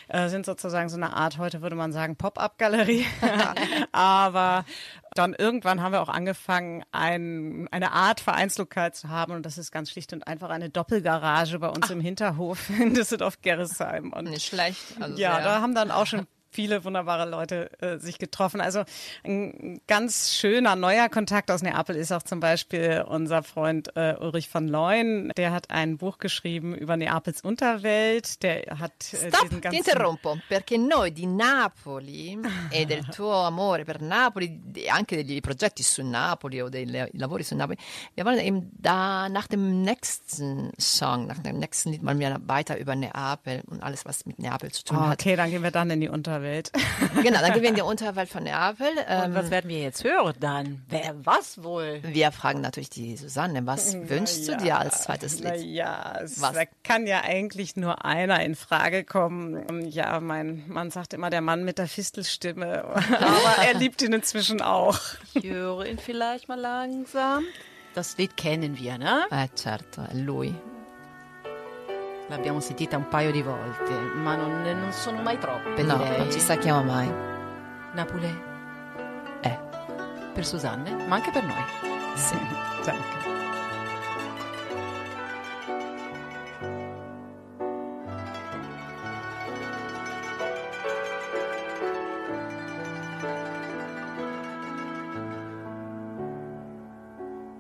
[0.08, 3.06] äh, sind sozusagen so eine Art, heute würde man sagen, Pop-up-Galerie.
[3.92, 4.66] Aber
[5.14, 9.72] dann irgendwann haben wir auch angefangen, ein, eine Art Vereinslokal zu haben und das ist
[9.72, 14.14] ganz schlicht und einfach eine Doppelgarage bei uns im Hinterhof in Düsseldorf-Gerresheim.
[14.24, 14.82] Nicht schlecht.
[15.00, 18.62] Also ja, sehr- da haben dann auch schon viele wunderbare Leute äh, sich getroffen.
[18.62, 18.84] Also
[19.24, 24.50] ein ganz schöner neuer Kontakt aus Neapel ist auch zum Beispiel unser Freund äh, Ulrich
[24.50, 25.32] von Leuen.
[25.38, 28.44] Der hat ein Buch geschrieben über Neapels Unterwelt.
[28.44, 32.38] Der hat äh, Stop, diesen ti ganzen interrompo, perché noi di Napoli
[32.70, 37.44] e del tuo amore per Napoli, e anche degli progetti su Napoli o dei lavori
[37.44, 37.78] su Napoli,
[38.16, 42.78] wir wollen eben da nach dem nächsten Song, nach dem nächsten Lied mal mehr weiter
[42.78, 45.22] über Neapel und alles, was mit Neapel zu tun Oh, hat.
[45.22, 46.41] okay, dann gehen wir dann in die Unterwelt.
[47.24, 48.88] Genau, dann gehen wir in die Unterwelt von Neapel.
[48.88, 50.84] Und Ähm, was werden wir jetzt hören dann?
[50.90, 52.00] Wer was wohl?
[52.04, 55.44] wir fragen natürlich die Susanne, was wünschst du dir als zweites Lied?
[55.50, 56.54] Naja, es Was?
[56.54, 59.88] da kann ja eigentlich nur einer in Frage kommen.
[59.88, 64.62] Ja, mein Mann sagt immer der Mann mit der Fistelstimme, aber er liebt ihn inzwischen
[64.62, 65.00] auch.
[65.34, 67.44] Ich höre ihn vielleicht mal langsam.
[67.94, 69.26] Das Lied kennen wir, ne?
[69.32, 70.56] Eh certo, lui.
[72.32, 75.84] L'abbiamo sentita un paio di volte, ma non, non sono mai troppe.
[75.84, 76.18] No, direi.
[76.18, 77.12] non ci stacchiamo mai.
[77.92, 78.26] Napoli
[79.42, 79.60] Eh,
[80.34, 81.64] per Susanne, ma anche per noi.
[82.16, 82.38] sì.
[82.86, 83.20] Danke.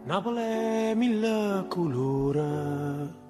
[0.05, 3.20] Napoli è mille colore.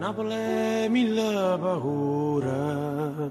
[0.00, 3.30] Napoli mille paure.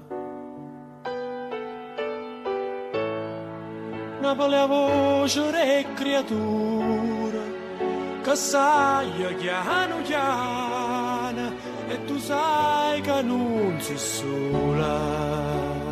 [4.20, 7.42] Napoli è voce e creatura
[8.22, 11.52] che sai chiano chiano
[11.88, 15.89] e tu sai che non sei sola.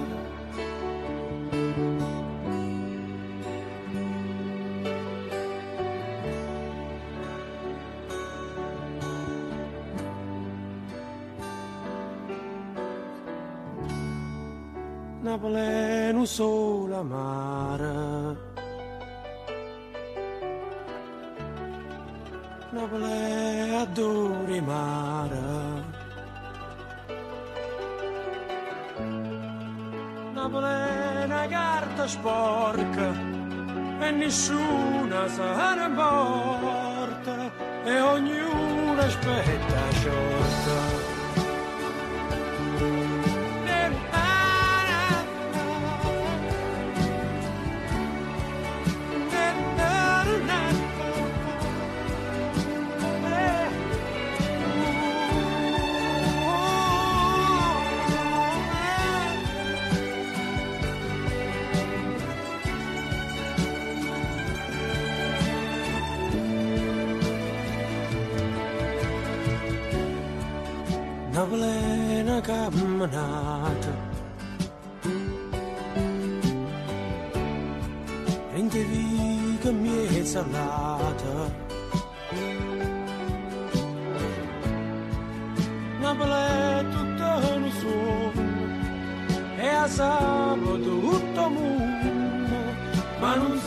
[15.38, 18.37] pleno sol amara
[22.72, 25.85] Na plea dure mara
[30.35, 33.09] Na plena carta sporca
[34.01, 37.51] E nessuna sarà morta
[37.85, 40.97] E ognuna aspetta sciolta
[72.38, 73.92] una camminata.
[78.53, 81.66] Rende viga mezza lata.
[86.01, 88.42] La bella è tutta un sonno,
[89.57, 92.57] e a sabato tutto mondo,
[93.20, 93.58] ma non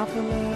[0.00, 0.49] Monopoly.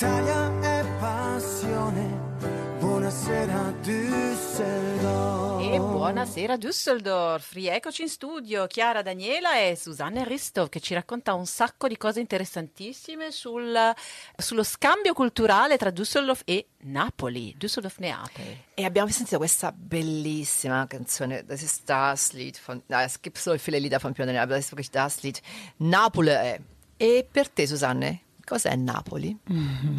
[0.00, 2.38] L'Italia è passione.
[2.78, 5.62] Buonasera Düsseldorf.
[5.62, 11.44] E buonasera Düsseldorf, rieccoci in studio Chiara Daniela e Susanne Ristov che ci racconta un
[11.44, 13.92] sacco di cose interessantissime sul-
[14.38, 18.56] sullo scambio culturale tra Düsseldorf e Napoli, Düsseldorf-Neapel.
[18.72, 23.54] E abbiamo sentito questa bellissima Canzone, das ist das Lied von, na, es gibt so
[23.58, 25.42] viele Lieder von Pionere, aber das ist wirklich das Lied.
[25.76, 26.58] Napoli è.
[26.96, 29.36] E per te, Susanne, cos'è Napoli?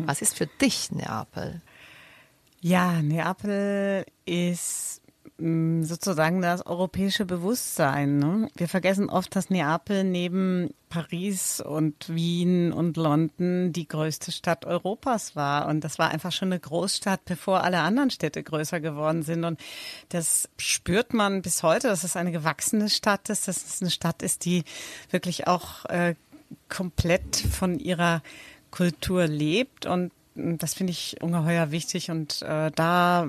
[0.06, 1.62] Was ist für dich Neapel?
[2.62, 5.02] Ja, Neapel ist
[5.38, 8.20] mh, sozusagen das europäische Bewusstsein.
[8.20, 8.50] Ne?
[8.56, 15.36] Wir vergessen oft, dass Neapel neben Paris und Wien und London die größte Stadt Europas
[15.36, 15.68] war.
[15.68, 19.44] Und das war einfach schon eine Großstadt, bevor alle anderen Städte größer geworden sind.
[19.44, 19.60] Und
[20.10, 24.22] das spürt man bis heute, dass es eine gewachsene Stadt ist, dass es eine Stadt
[24.22, 24.64] ist, die
[25.10, 26.16] wirklich auch äh,
[26.70, 28.22] komplett von ihrer
[28.72, 33.28] Kultur lebt und das finde ich ungeheuer wichtig und äh, da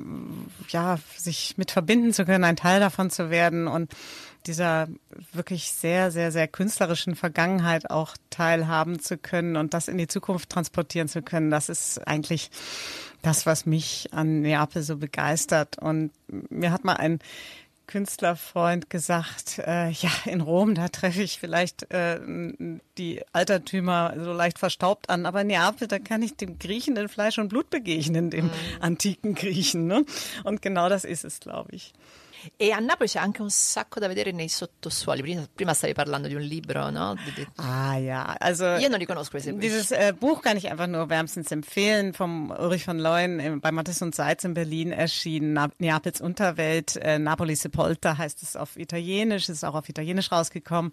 [0.68, 3.92] ja sich mit verbinden zu können, ein Teil davon zu werden und
[4.46, 4.88] dieser
[5.32, 10.50] wirklich sehr, sehr, sehr künstlerischen Vergangenheit auch teilhaben zu können und das in die Zukunft
[10.50, 12.50] transportieren zu können, das ist eigentlich
[13.22, 15.78] das, was mich an Neapel so begeistert.
[15.78, 17.20] Und mir hat mal ein
[17.86, 22.20] Künstlerfreund gesagt, äh, ja, in Rom, da treffe ich vielleicht äh,
[22.98, 27.08] die Altertümer so leicht verstaubt an, aber in Neapel, da kann ich dem Griechen in
[27.08, 29.86] Fleisch und Blut begegnen, dem antiken Griechen.
[29.86, 30.04] Ne?
[30.44, 31.92] Und genau das ist es, glaube ich.
[32.56, 35.22] E a Napoli c'è anche un sacco da vedere nei sottosuoli.
[35.22, 38.76] Prima, prima stavi parlando di un libro, di- Ah ja, also.
[39.58, 43.70] Dieses äh, Buch kann ich einfach nur wärmstens empfehlen, vom Ulrich von Leuen äh, bei
[43.70, 45.52] Mattes und Seitz in Berlin erschienen.
[45.52, 50.92] Na Neapels Unterwelt, äh, Napoli Sepolta heißt es auf Italienisch, ist auch auf Italienisch rausgekommen.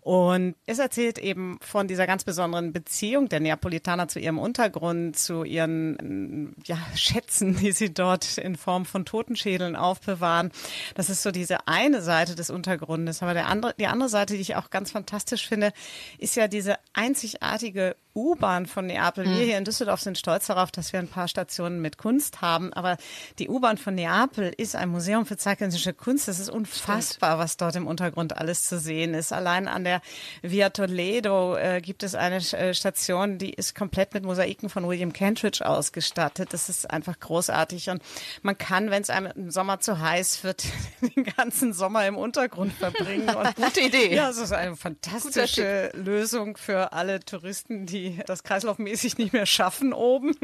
[0.00, 5.44] Und es erzählt eben von dieser ganz besonderen Beziehung der Neapolitaner zu ihrem Untergrund, zu
[5.44, 10.50] ihren ja, Schätzen, die sie dort in Form von Totenschädeln aufbewahren.
[10.94, 13.22] Das ist so diese eine Seite des Untergrundes.
[13.22, 15.72] Aber der andere, die andere Seite, die ich auch ganz fantastisch finde,
[16.18, 19.24] ist ja diese einzigartige U-Bahn von Neapel.
[19.24, 22.72] Wir hier in Düsseldorf sind stolz darauf, dass wir ein paar Stationen mit Kunst haben.
[22.74, 22.98] Aber
[23.38, 26.28] die U-Bahn von Neapel ist ein Museum für zeitgenössische Kunst.
[26.28, 29.32] Es ist unfassbar, was dort im Untergrund alles zu sehen ist.
[29.32, 30.02] Allein an der
[30.42, 35.14] Via Toledo äh, gibt es eine äh, Station, die ist komplett mit Mosaiken von William
[35.14, 36.52] Kentridge ausgestattet.
[36.52, 37.88] Das ist einfach großartig.
[37.88, 38.02] Und
[38.42, 40.64] man kann, wenn es einem im Sommer zu heiß wird,
[41.16, 43.28] den ganzen Sommer im Untergrund verbringen.
[43.34, 44.14] Und Gute Idee.
[44.14, 49.46] ja, es ist eine fantastische Lösung für alle Touristen, die die das kreislaufmäßig nicht mehr
[49.46, 50.34] schaffen oben.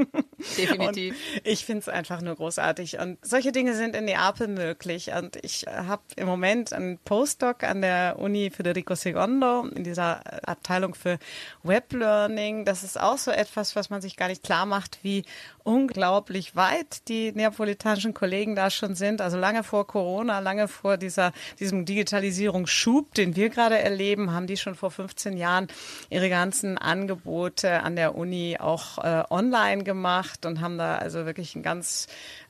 [0.57, 1.15] Definitiv.
[1.15, 2.99] Und ich finde es einfach nur großartig.
[2.99, 5.11] Und solche Dinge sind in Neapel möglich.
[5.13, 10.95] Und ich habe im Moment einen Postdoc an der Uni Federico II in dieser Abteilung
[10.95, 11.19] für
[11.63, 12.65] Web Learning.
[12.65, 15.25] Das ist auch so etwas, was man sich gar nicht klar macht, wie
[15.65, 19.21] unglaublich weit die neapolitanischen Kollegen da schon sind.
[19.21, 24.57] Also lange vor Corona, lange vor dieser, diesem Digitalisierungsschub, den wir gerade erleben, haben die
[24.57, 25.69] schon vor 15 Jahren
[26.09, 27.48] ihre ganzen Angebote
[27.83, 32.07] an der Uni auch äh, online gemacht und haben da also wirklich ein ganz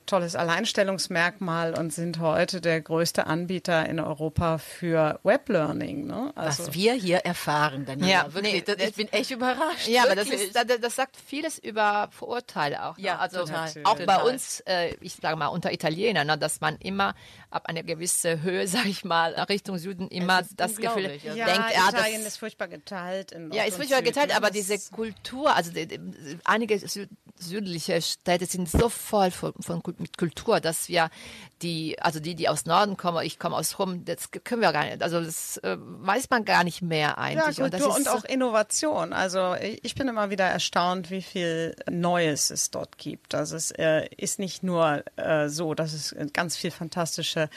[0.09, 6.07] tolles Alleinstellungsmerkmal und sind heute der größte Anbieter in Europa für Weblearning.
[6.07, 6.31] Ne?
[6.35, 8.09] Also Was wir hier erfahren, Daniela.
[8.09, 9.87] Ja, wirklich, nee, das, ich bin echt überrascht.
[9.87, 10.49] Ja, aber das, wirklich.
[10.49, 12.97] ist, das, sagt vieles über Vorurteile auch.
[12.97, 13.03] Ne?
[13.03, 13.71] Ja, also total.
[13.83, 17.13] auch bei uns, äh, ich sage mal unter Italienern, ne, dass man immer
[17.51, 21.45] ab einer gewissen Höhe, sage ich mal, Richtung Süden immer das Gefühl ja.
[21.45, 23.31] denkt, ja, Italien das, ist furchtbar geteilt.
[23.31, 25.99] In ja, ist furchtbar Süd, geteilt, aber diese Kultur, also die, die,
[26.43, 27.07] einige Sü
[27.41, 31.09] südliche Städte sind so voll von, von Kul- mit Kultur, dass wir
[31.61, 34.85] die, also die, die aus Norden kommen, ich komme aus Rom, das können wir gar
[34.85, 37.57] nicht, also das äh, weiß man gar nicht mehr Ja, eigentlich.
[37.57, 39.11] Kultur das ist und so- auch Innovation.
[39.13, 43.35] Also ich ich bin immer wieder erstaunt, wie viel Neues es dort gibt.
[43.35, 47.49] Also es äh, ist nicht nur äh, so, dass es ganz viel fantastische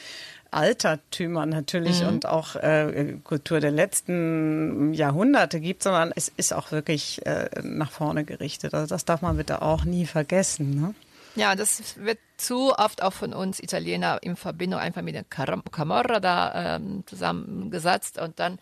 [0.51, 2.07] Altertümer natürlich Mhm.
[2.07, 7.91] und auch äh, Kultur der letzten Jahrhunderte gibt, sondern es ist auch wirklich äh, nach
[7.91, 8.73] vorne gerichtet.
[8.73, 10.79] Also das darf man bitte auch nie vergessen.
[10.79, 10.95] Ne?
[11.35, 16.19] Ja, das wird zu oft auch von uns Italiener in Verbindung einfach mit der Camorra
[16.19, 18.59] da ähm, zusammengesetzt und dann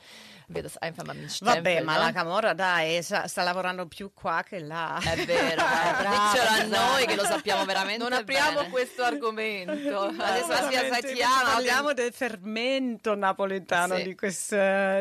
[0.54, 1.56] wird es einfach mal Stempel.
[1.56, 2.12] Vabbè, ma la?
[2.12, 5.00] Camorra dai, sta, sta lavorando più qua che là.
[5.04, 8.70] È vero, eh, diccelo a noi che lo sappiamo veramente Non apriamo bene.
[8.70, 10.00] questo argomento.
[10.18, 14.04] Adesso seit Veramente, Jahren Parliamo del fermento napoletano, Sì.
[14.04, 14.56] di questo,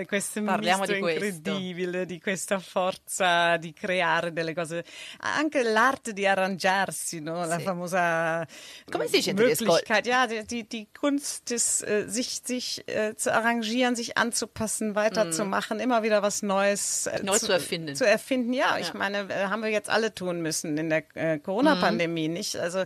[0.07, 1.25] questo Parliamo di questo.
[1.27, 4.85] incredibile, di questa forza di creare delle cose.
[5.21, 7.45] Anche l'arte di arrangiarsi, no?
[7.45, 7.63] la Sì.
[7.65, 8.47] famosa
[8.91, 9.79] Come si dice in tedesco?
[10.03, 14.95] Ja, die, die, Kunst, des, äh, sich, sich äh, zu arrangieren, sich anzupassen,
[15.41, 17.95] weiterzumachen, immer wieder was Neues äh, Neu zu erfinden.
[17.95, 18.79] Zu erfinden, ja.
[18.79, 22.57] Ich meine, äh, haben wir jetzt alle tun müssen in der äh, Corona-Pandemie, nicht?
[22.57, 22.85] Also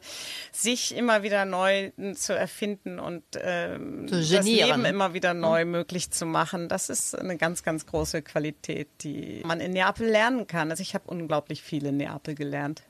[0.53, 4.45] sich immer wieder neu zu erfinden und ähm, Zu das.
[4.45, 9.43] Leben immer wieder neu möglich zu machen, das ist eine ganz, ganz große Qualität, die
[9.45, 10.71] man in Neapel lernen kann.
[10.71, 12.83] Also ich habe unglaublich viel in Neapel gelernt.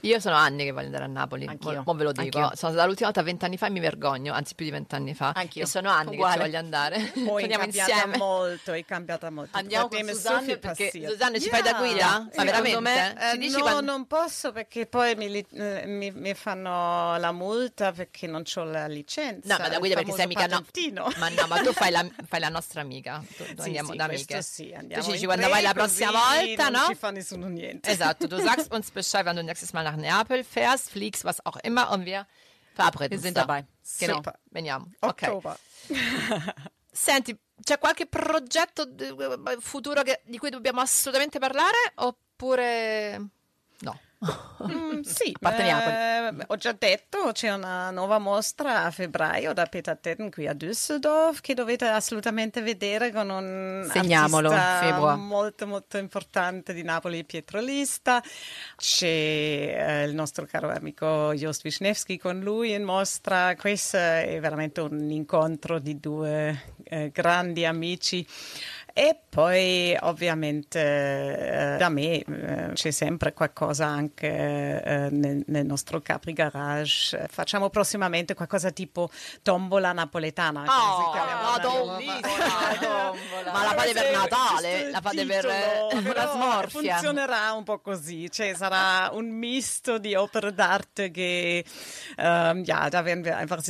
[0.00, 1.82] Io sono anni che voglio andare a Napoli, Anch'io.
[1.84, 2.38] mo ve lo dico.
[2.38, 2.56] Anch'io.
[2.56, 5.32] Sono stata l'ultima volta vent'anni fa e mi vergogno, anzi più di vent'anni fa.
[5.34, 5.62] Anch'io.
[5.62, 6.34] E sono anni Uguale.
[6.34, 7.12] che ci voglio andare.
[7.24, 8.16] Poi cambiata insieme.
[8.16, 9.56] molto, è cambiata molto.
[9.56, 11.12] Andiamo con Susanne, perché passiert.
[11.12, 12.06] Susanne, ci fai da guida?
[12.06, 12.80] Ma Secondo veramente?
[12.80, 17.32] me, eh, dici no, quando- non posso perché poi mi, eh, mi- mi fanno la
[17.32, 19.56] multa perché non ho la licenza.
[19.56, 20.48] No, ma da guida perché sei mica no.
[20.58, 21.10] patentino.
[21.16, 23.22] Ma no, ma tu fai la, fai la nostra amica.
[23.36, 24.42] Tu, tu Sì, andiamo sì, da amiche.
[24.42, 26.86] sì, andiamo tu ci dici in quando vai la prossima volta, non no?
[26.88, 27.90] ci fa nessuno niente.
[27.90, 31.56] Esatto, du sagst uns Bescheid, wenn du nächstes Mal nach Neapel fährst, fliegst, was auch
[31.58, 32.26] immer und wir
[32.74, 33.42] verabreden Wir sind da.
[33.42, 33.64] dabei.
[34.00, 34.20] Genau.
[34.50, 34.86] Veniamo.
[35.00, 35.22] Ok.
[35.22, 35.56] Oktober.
[36.90, 39.14] Senti, c'è qualche progetto di-
[39.60, 43.18] futuro che- di cui dobbiamo assolutamente parlare oppure
[43.80, 43.98] no?
[44.64, 50.30] Mm, sì, eh, ho già detto, c'è una nuova mostra a febbraio da Peter Tetten
[50.30, 54.50] qui a Düsseldorf che dovete assolutamente vedere con un Segniamolo,
[55.16, 58.22] molto molto importante di Napoli, Pietro Lista.
[58.76, 63.54] C'è eh, il nostro caro amico Jost Wisniewski con lui in mostra.
[63.56, 68.26] Questo è veramente un incontro di due eh, grandi amici.
[68.96, 76.00] E poi ovviamente eh, da me eh, c'è sempre qualcosa anche eh, nel, nel nostro
[76.00, 77.26] Capri Garage.
[77.28, 79.10] Facciamo prossimamente qualcosa tipo
[79.42, 80.62] tombola napoletana.
[80.62, 81.50] che si chiama.
[81.50, 81.98] Madonna!
[83.52, 84.90] Ma la fate per Natale?
[84.92, 86.94] La fate per eh, la smorfia?
[86.94, 91.64] Funzionerà un po' così, cioè sarà un misto di Opere d'arte che,
[92.16, 93.60] ähm, ja, da werden wir einfach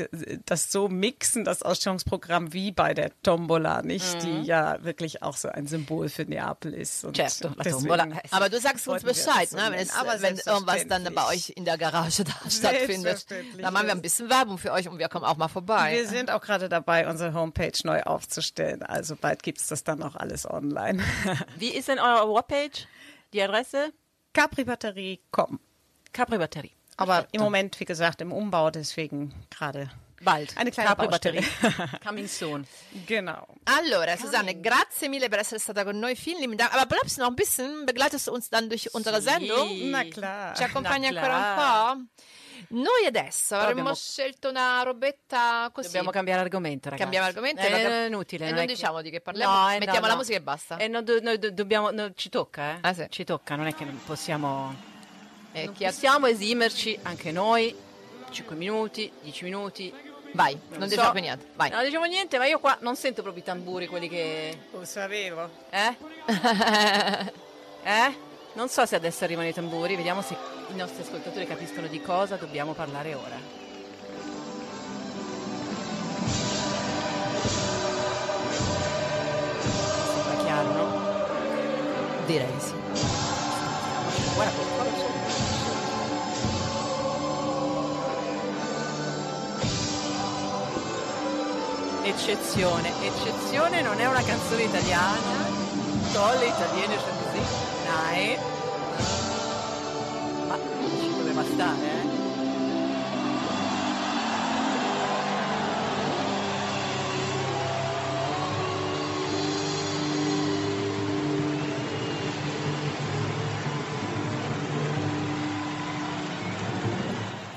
[0.45, 4.23] das so mixen, das Ausstellungsprogramm wie bei der Tombola, nicht?
[4.23, 7.05] Die ja wirklich auch so ein Symbol für Neapel ist.
[7.05, 8.19] Und Certo, deswegen.
[8.31, 9.67] Aber du sagst uns Bescheid, ne?
[9.71, 13.27] wenn, es, Aber wenn irgendwas dann bei euch in der Garage da stattfindet.
[13.61, 15.93] Dann machen wir ein bisschen Werbung für euch und wir kommen auch mal vorbei.
[15.93, 18.83] Wir sind auch gerade dabei, unsere Homepage neu aufzustellen.
[18.83, 21.03] Also bald gibt es das dann auch alles online.
[21.59, 22.87] Wie ist denn eure Webpage?
[23.33, 23.93] Die Adresse?
[24.33, 25.61] Capribatterie.com.
[26.13, 26.73] Capri Batterie.
[26.97, 29.91] Aber im Moment, wie gesagt, im Umbau, deswegen gerade
[30.25, 30.53] Bald.
[30.57, 31.41] Eine kleine Capri Baustelle.
[31.41, 31.99] Batterie.
[32.05, 32.67] Coming soon.
[33.07, 33.47] Genau.
[33.65, 36.15] Allora, Susanne, grazie mille per essere stata con noi.
[36.17, 36.73] Vielen lieben Dank.
[36.75, 37.85] Aber bleibst du noch ein bisschen?
[37.85, 39.91] Begleitest du uns dann durch unsere Sendung?
[39.91, 40.57] Na klar.
[40.57, 42.23] Ci accompagni ancora un po'?
[42.69, 45.87] Noi adesso avremmo abbiamo- scelto una robetta così.
[45.89, 47.03] Dobbiamo cambiare argomento, ragazzi.
[47.03, 47.61] Cambiamo argomento?
[47.61, 48.45] Eh, no, non che- è inutile.
[48.45, 49.53] E non non è che- diciamo di che parliamo?
[49.53, 50.19] No, eh, no, Mettiamo la no.
[50.19, 50.77] musica e basta.
[50.79, 52.79] E non do- noi do- dobbiamo, no, ci tocca, eh?
[52.81, 53.07] Ah, sì.
[53.11, 54.75] Ci tocca, non è che non possiamo...
[55.53, 57.77] Eh, non possiamo esimerci anche noi.
[58.31, 59.93] 5 minuti, 10 minuti.
[60.35, 60.87] Vai, non, so.
[60.89, 61.47] diciamo più niente.
[61.55, 61.71] Vai.
[61.71, 64.59] Non diciamo niente, ma io qua non sento proprio i tamburi, quelli che...
[64.73, 65.49] Lo sapevo.
[65.71, 65.97] Eh?
[67.85, 68.17] eh?
[68.55, 70.37] Non so se adesso arrivano i tamburi, vediamo se
[70.73, 73.63] i nostri ascoltatori capiscono di cosa dobbiamo parlare ora.
[80.15, 82.27] Sembra chiaro, no?
[82.27, 82.73] Direi di sì.
[84.35, 84.74] Guarda,
[92.07, 95.49] Eccezione, eccezione non è una canzone italiana.
[96.13, 97.49] Tolle italienische Musik.
[97.87, 98.39] Nein.
[100.47, 100.59] Ma
[101.01, 102.14] ci doveva stare, eh?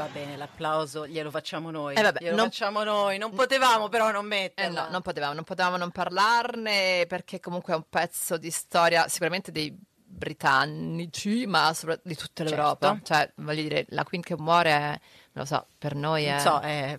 [0.07, 1.95] Va bene, l'applauso glielo facciamo noi.
[1.95, 3.17] Eh, vabbè, glielo non- facciamo noi.
[3.17, 4.85] Non potevamo però non Eh metterla.
[4.85, 9.51] no, non potevamo, non potevamo non parlarne perché comunque è un pezzo di storia sicuramente
[9.51, 9.77] dei
[10.09, 12.91] britannici, ma sopra- di tutta l'Europa.
[13.03, 13.13] Certo.
[13.13, 14.99] Cioè, voglio dire, la Queen che muore, non
[15.43, 16.95] lo so, per noi è, Non so, è...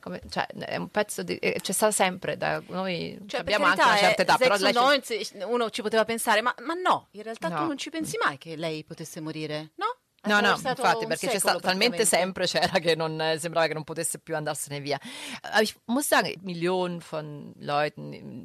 [0.00, 1.36] come- cioè, è un pezzo di...
[1.38, 4.72] eh, c'è stata sempre, da noi Cioè, abbiamo anche una certa eh, età, però lei...
[4.74, 7.56] 96, uno ci poteva pensare, ma, ma no, in realtà No.
[7.56, 9.96] tu non ci pensi mai che lei potesse morire, no?
[10.22, 13.84] No, no, infatti, perché c'è stato talmente sempre c'era che non äh, sembrava che non
[13.84, 14.98] potesse più andarsene via.
[15.40, 18.44] Aber ich muss sagen, Millionen von Leuten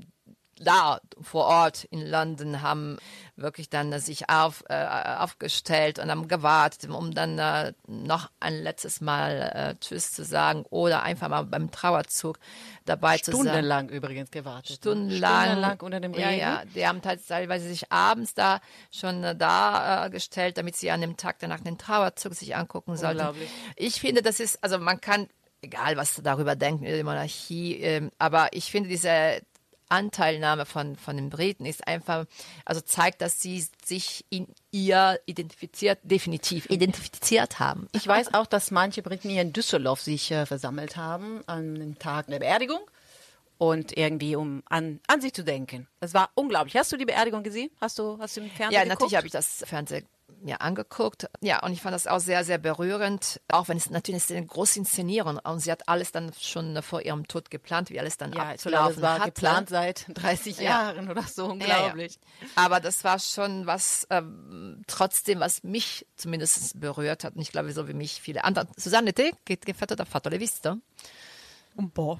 [0.58, 2.98] da vor Ort in London haben
[3.36, 4.86] wirklich dann sich auf, äh,
[5.18, 10.66] aufgestellt und haben gewartet, um dann äh, noch ein letztes Mal äh, Tschüss zu sagen
[10.70, 12.40] oder einfach mal beim Trauerzug
[12.86, 13.42] dabei zu sein.
[13.42, 14.70] Stundenlang übrigens gewartet.
[14.70, 14.76] ne?
[14.76, 15.44] Stundenlang.
[15.44, 16.40] Stundenlang unter dem ja, Regen.
[16.40, 21.02] ja, die haben teilweise sich abends da schon äh, da äh, gestellt, damit sie an
[21.02, 23.20] dem Tag danach den Trauerzug sich angucken sollten.
[23.20, 23.50] Unglaublich.
[23.76, 25.28] Ich finde, das ist, also man kann,
[25.62, 29.42] egal was darüber denken, die Monarchie, ähm, aber ich finde diese
[29.90, 32.26] Anteilnahme von, von den Briten ist einfach,
[32.66, 37.88] also zeigt, dass sie sich in ihr identifiziert, definitiv identifiziert haben.
[37.94, 42.00] Ich weiß auch, dass manche Briten hier in Düsseldorf sich äh, versammelt haben an dem
[42.00, 42.80] Tag der Beerdigung
[43.58, 45.88] und irgendwie um an, an sich zu denken.
[46.00, 46.76] Das war unglaublich.
[46.76, 47.70] Hast du die Beerdigung gesehen?
[47.80, 49.00] Hast du, hast du im Fernsehen Ja, geguckt?
[49.02, 50.06] natürlich habe ich das Fernsehen
[50.42, 51.28] mir angeguckt.
[51.42, 53.42] Ja, und ich fand das auch sehr, sehr berührend.
[53.48, 57.02] Auch wenn es natürlich ist eine große Inszenierung und sie hat alles dann schon vor
[57.02, 59.32] ihrem Tod geplant, wie alles dann Ja, ich glaube, abzulaufen war hatte.
[59.32, 60.64] geplant seit 30 Ja.
[60.92, 61.46] Jahren oder so.
[61.48, 62.16] Unglaublich.
[62.42, 62.52] Ja, ja.
[62.66, 67.36] Aber das war schon was, ähm, trotzdem, was mich zumindest berührt hat.
[67.36, 68.68] Und ich glaube, so wie mich viele andere.
[68.78, 69.96] Susanne, te che, che fatto?
[69.96, 70.78] L'hai visto?
[71.78, 72.20] Un po'.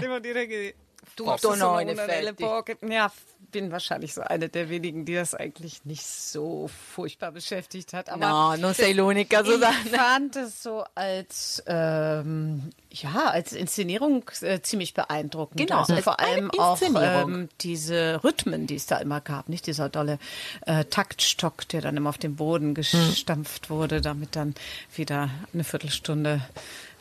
[0.00, 0.74] Devo dire che
[1.18, 2.42] No, delle effetti.
[2.44, 2.76] poche.
[2.88, 3.10] Ja,
[3.52, 8.08] bin wahrscheinlich so eine der wenigen, die das eigentlich nicht so furchtbar beschäftigt hat.
[8.08, 9.74] Aber No, non sei l'unica, ich Susanne.
[9.90, 15.58] fand es so als ähm, ja als Inszenierung äh, ziemlich beeindruckend.
[15.60, 19.66] Genau, also als vor allem auch ähm, diese Rhythmen, die es da immer gab, nicht
[19.66, 20.18] dieser dolle
[20.66, 24.54] äh, Taktstock, der dann immer auf den Boden gestampft wurde, damit dann
[24.94, 26.40] wieder eine Viertelstunde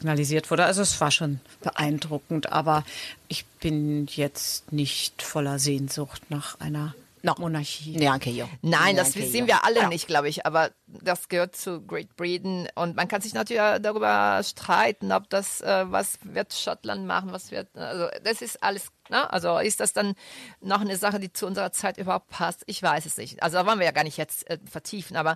[0.01, 0.65] analysiert wurde.
[0.65, 2.83] Also es war schon beeindruckend, aber
[3.27, 7.35] ich bin jetzt nicht voller Sehnsucht nach einer No.
[7.37, 7.97] Monarchie.
[7.97, 8.47] Neanche io.
[8.61, 9.47] Nein, das Neanche sind io.
[9.47, 10.45] wir alle nicht, glaube ich.
[10.45, 12.67] Aber das gehört zu Great Britain.
[12.75, 17.51] Und man kann sich natürlich darüber streiten, ob das, äh, was wird Schottland machen, was
[17.51, 19.31] wird, also das ist alles, ne?
[19.33, 20.15] Also ist das dann
[20.61, 22.63] noch eine Sache, die zu unserer Zeit überhaupt passt?
[22.67, 23.43] Ich weiß es nicht.
[23.43, 25.35] Also da wollen wir ja gar nicht jetzt äh, vertiefen, aber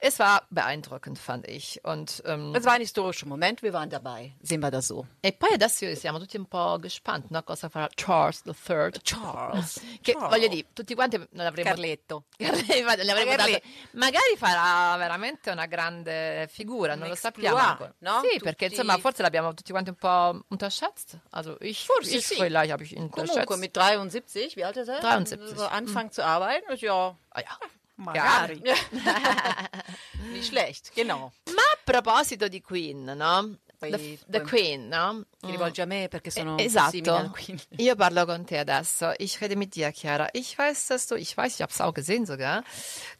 [0.00, 1.80] es war beeindruckend, fand ich.
[1.84, 4.34] Und ähm, Es war ein historischer Moment, wir waren dabei.
[4.40, 5.06] Sehen wir das so.
[5.22, 7.42] e poi adesso siamo tutti un po' gespanti, no?
[7.42, 8.92] Cosa farà Charles III?
[9.02, 9.80] Charles.
[10.00, 10.30] Che Charles.
[10.30, 12.24] voglio dire, tutti quanti non avremmo Carletto.
[12.38, 13.66] Carletto, gli avremmo Carletto.
[13.66, 17.92] dato- magari farà veramente una grande figura, non Un lo sappiamo ancora.
[17.98, 18.20] no?
[18.22, 21.18] Sì, Tutti- perché insomma forse l'abbiamo tutti quanti un po' unterschätzt.
[21.30, 22.34] Also ich, Forse ich sì.
[22.36, 23.46] vielleicht habe ich ihn unterschätzt.
[23.46, 25.00] Comunque mit 73, wie alt ist er?
[25.00, 25.56] 73.
[25.56, 27.58] So anfangen zu arbeiten, ist ja Ah, ja.
[27.98, 28.62] Magari.
[30.32, 31.32] nicht schlecht, genau.
[31.46, 33.58] Ma a proposito di Queen, no?
[33.78, 35.24] Poi, The, the Queen, no?
[35.40, 36.88] ti rivolgi a me perché sono Eh, simile alla
[37.22, 37.30] Esatto.
[37.32, 37.60] Queen.
[37.78, 39.12] Io parlo con te adesso.
[39.18, 40.28] Ich rede mit dir, Chiara.
[40.32, 42.64] Ich weiß, dass du, ich weiß, ich habe es auch gesehen sogar,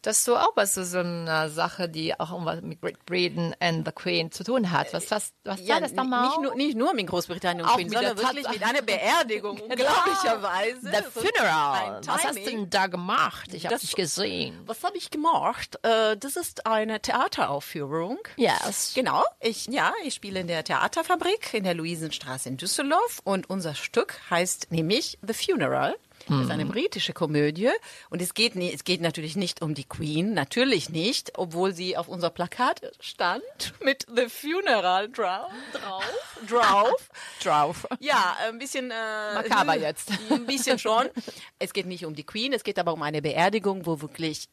[0.01, 3.85] dass du auch was zu so einer Sache, die auch irgendwas mit Great Britain and
[3.87, 4.91] the Queen zu tun hat.
[4.93, 6.27] Was, was, was Ja, war das nochmal?
[6.27, 9.59] nicht nur, nicht nur mit Großbritannien und Auch Queen, sondern der wirklich mit einer Beerdigung,
[9.61, 10.79] unglaublicherweise.
[10.91, 12.01] The Funeral.
[12.05, 13.53] Was hast du denn da gemacht?
[13.53, 14.61] Ich habe dich gesehen.
[14.65, 15.79] Was habe ich gemacht?
[15.83, 18.19] Äh, das ist eine Theateraufführung.
[18.35, 18.91] Yes.
[18.93, 23.75] Genau, ich, ja, ich spiele in der Theaterfabrik in der Luisenstraße in Düsseldorf und unser
[23.75, 25.95] Stück heißt nämlich The Funeral.
[26.27, 27.69] Das ist eine britische Komödie
[28.09, 31.97] und es geht, nie, es geht natürlich nicht um die Queen, natürlich nicht, obwohl sie
[31.97, 33.41] auf unser Plakat stand
[33.83, 35.51] mit The Funeral drauf.
[35.71, 36.03] Drauf.
[36.47, 37.09] drauf.
[37.43, 37.87] Drauf.
[37.99, 40.11] Ja, ein bisschen äh, Makaber jetzt.
[40.29, 41.09] Ein bisschen schon.
[41.57, 44.49] Es geht nicht um die Queen, es geht aber um eine Beerdigung, wo wirklich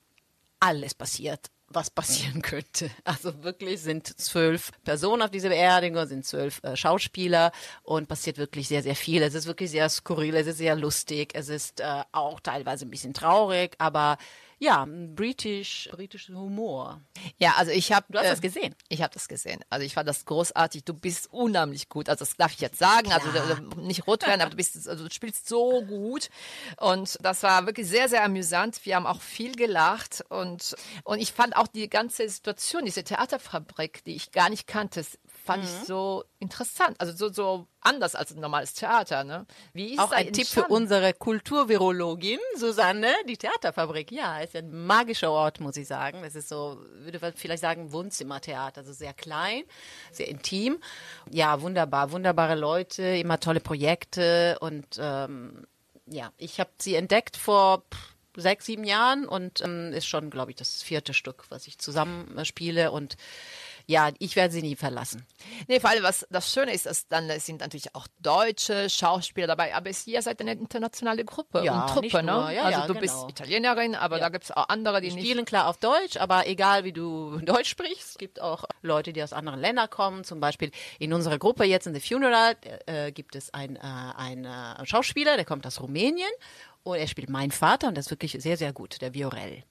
[0.60, 2.90] alles passiert, was passieren könnte.
[3.04, 7.52] Also wirklich sind zwölf Personen auf dieser Beerdigung, sind zwölf äh, Schauspieler
[7.82, 9.22] und passiert wirklich sehr, sehr viel.
[9.22, 12.90] Es ist wirklich sehr skurril, es ist sehr lustig, es ist äh, auch teilweise ein
[12.90, 14.16] bisschen traurig, aber
[14.58, 17.00] ja, britisch, britischer Humor.
[17.38, 18.06] Ja, also ich habe.
[18.08, 18.74] Du hast das gesehen?
[18.88, 19.60] Ich habe das gesehen.
[19.68, 20.84] Also ich fand das großartig.
[20.84, 22.08] Du bist unheimlich gut.
[22.08, 23.12] Also das darf ich jetzt sagen.
[23.12, 26.30] Also du- nicht rot werden, aber du bist, also du spielst so gut.
[26.78, 28.84] Und das war wirklich sehr, sehr amüsant.
[28.84, 34.04] Wir haben auch viel gelacht und und ich fand auch die ganze Situation, diese Theaterfabrik,
[34.04, 35.04] die ich gar nicht kannte,
[35.46, 35.68] fand Mhm.
[35.68, 37.00] ich so interessant.
[37.00, 39.24] Also so so anders als ein normales Theater.
[39.24, 39.46] Ne?
[39.72, 44.10] Wie ist Auch ein Tipp für unsere Kulturvirologin Susanne, die Theaterfabrik.
[44.12, 46.22] Ja, ist ein magischer Ort, muss ich sagen.
[46.22, 48.80] Das ist so, würde man vielleicht sagen, Wohnzimmertheater.
[48.80, 49.62] Also sehr klein,
[50.12, 50.78] sehr intim.
[51.30, 55.66] Ja, wunderbar, wunderbare Leute, immer tolle Projekte und ähm,
[56.06, 57.82] ja, ich habe sie entdeckt vor
[58.36, 62.44] sechs, sieben Jahren und ähm, ist schon, glaube ich, das vierte Stück, was ich zusammen
[62.44, 63.16] spiele und
[63.88, 65.24] ja, ich werde sie nie verlassen.
[65.68, 69.46] Nee, vor allem, was das Schöne ist, ist dann es sind natürlich auch deutsche Schauspieler
[69.46, 72.22] dabei, aber es, ihr seid eine internationale Gruppe Ja, und Truppe, nicht ne?
[72.22, 73.00] nur, ja, also ja, du genau.
[73.00, 75.28] bist Italienerin, aber da gibt es auch andere, die Die nicht.
[75.28, 79.22] spielen klar auf Deutsch, aber egal wie du Deutsch sprichst, es gibt auch Leute, die
[79.22, 80.24] aus anderen Ländern kommen.
[80.24, 82.56] Zum Beispiel in unserer Gruppe jetzt in The Funeral
[82.86, 86.30] äh, gibt es einen ein, äh, Schauspieler, der kommt aus Rumänien
[86.82, 89.62] und er spielt meinen Vater und das ist wirklich sehr, sehr gut, der Viorel.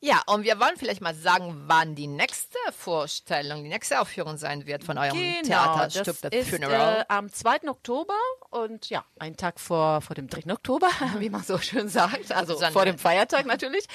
[0.00, 4.64] Ja, und wir wollen vielleicht mal sagen, wann die nächste Vorstellung, die nächste Aufführung sein
[4.66, 7.00] wird von eurem Theaterstück das The ist Funeral.
[7.00, 7.68] Äh, am 2.
[7.68, 8.14] Oktober
[8.50, 10.52] und ja, einen Tag vor, vor dem 3.
[10.52, 10.88] Oktober,
[11.18, 12.72] wie man so schön sagt, also Sonne.
[12.72, 13.86] vor dem Feiertag natürlich,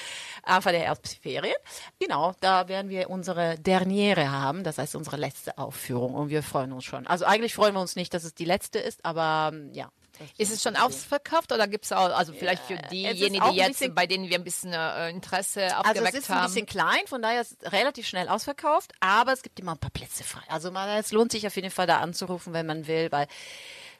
[0.42, 1.56] Anfang der Herbstferien.
[1.98, 6.72] Genau, da werden wir unsere Derniere haben, das heißt unsere letzte Aufführung und wir freuen
[6.72, 7.06] uns schon.
[7.06, 9.90] Also eigentlich freuen wir uns nicht, dass es die letzte ist, aber ähm, ja.
[10.38, 14.06] Ist es schon ausverkauft oder gibt es auch, also vielleicht für diejenigen, die jetzt, bei
[14.06, 16.46] denen wir ein bisschen äh, Interesse Also aufgeweckt es ist ein haben?
[16.46, 19.90] bisschen klein, von daher ist es relativ schnell ausverkauft, aber es gibt immer ein paar
[19.90, 20.42] Plätze frei.
[20.48, 23.26] Also man, es lohnt sich auf jeden Fall da anzurufen, wenn man will, weil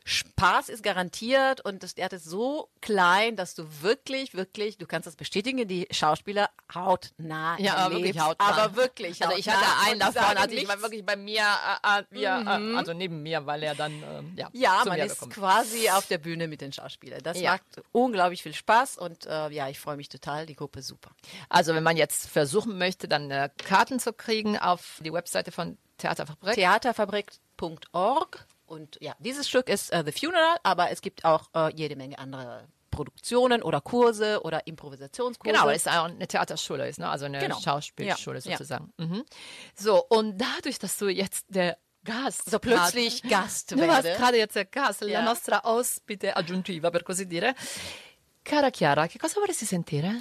[0.06, 5.06] Spaß ist garantiert und das Theater ist so klein, dass du wirklich, wirklich, du kannst
[5.06, 8.44] das bestätigen, die Schauspieler hautnah Ja, aber wirklich hautnah.
[8.46, 9.60] Aber wirklich Also ich hautnah.
[9.62, 13.22] hatte einen davon, also ich war wirklich bei mir, äh, äh, wir, äh, also neben
[13.22, 16.60] mir, weil er dann, ähm, ja, Ja, man ist gekommen quasi auf der Bühne mit
[16.60, 17.22] den Schauspielern.
[17.22, 17.52] Das Ja.
[17.52, 20.44] macht unglaublich viel Spaß und äh, ja, ich freue mich total.
[20.44, 21.10] Die Gruppe super.
[21.48, 25.78] Also wenn man jetzt versuchen möchte, dann äh, Karten zu kriegen auf die Webseite von
[25.96, 26.54] Theaterfabrik.
[26.56, 31.96] theaterfabrik.org und ja, dieses Stück ist äh, The Funeral, aber es gibt auch äh, jede
[31.96, 35.52] Menge andere Produktionen oder Kurse oder Improvisationskurse.
[35.52, 37.08] Genau, weil es auch eine Theaterschule ist, ne?
[37.08, 37.58] also eine Genau.
[37.60, 38.56] Schauspielschule Ja, ja.
[38.56, 38.92] sozusagen.
[38.98, 39.24] Mhm.
[39.74, 44.18] So, und dadurch, dass du jetzt der Gast so plötzlich Gast Du warst werde.
[44.18, 45.20] gerade jetzt der Gast, Ja.
[45.20, 47.54] la nostra ospite aggiuntiva, per così dire.
[48.44, 50.20] Cara Chiara, che cosa vorresti sentire?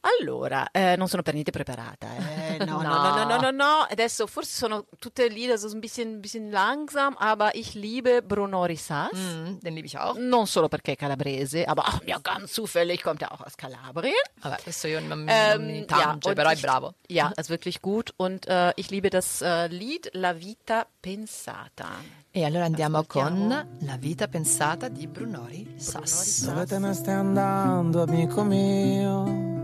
[0.00, 2.06] Allora, eh, non sono per niente preparata.
[2.16, 2.44] eh.
[2.66, 3.86] No, no, no, no, no, no, no.
[3.90, 9.12] Adesso forse sono tutte Lieder so ein bisschen, bisschen langsam, aber ich liebe Bruno Risas.
[9.12, 10.16] Mhm, den liebe ich auch.
[10.16, 14.14] Non solo perché è calabrese, aber auch ja, ganz zufällig kommt er auch aus Kalabrien.
[14.40, 16.94] Aber questo io non, Ähm, non mi ja, tange, und però è ich- bravo.
[17.08, 18.12] Ja, ist wirklich gut.
[18.16, 21.88] Und äh, ich liebe das äh, Lied La Vita Pensata.
[22.30, 23.48] E allora andiamo con
[23.80, 26.44] La vita pensata di Brunori Sass.
[26.46, 29.55] Dove te ne stai andando, amico mio?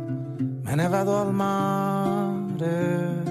[0.62, 3.22] Me ne vado al mare.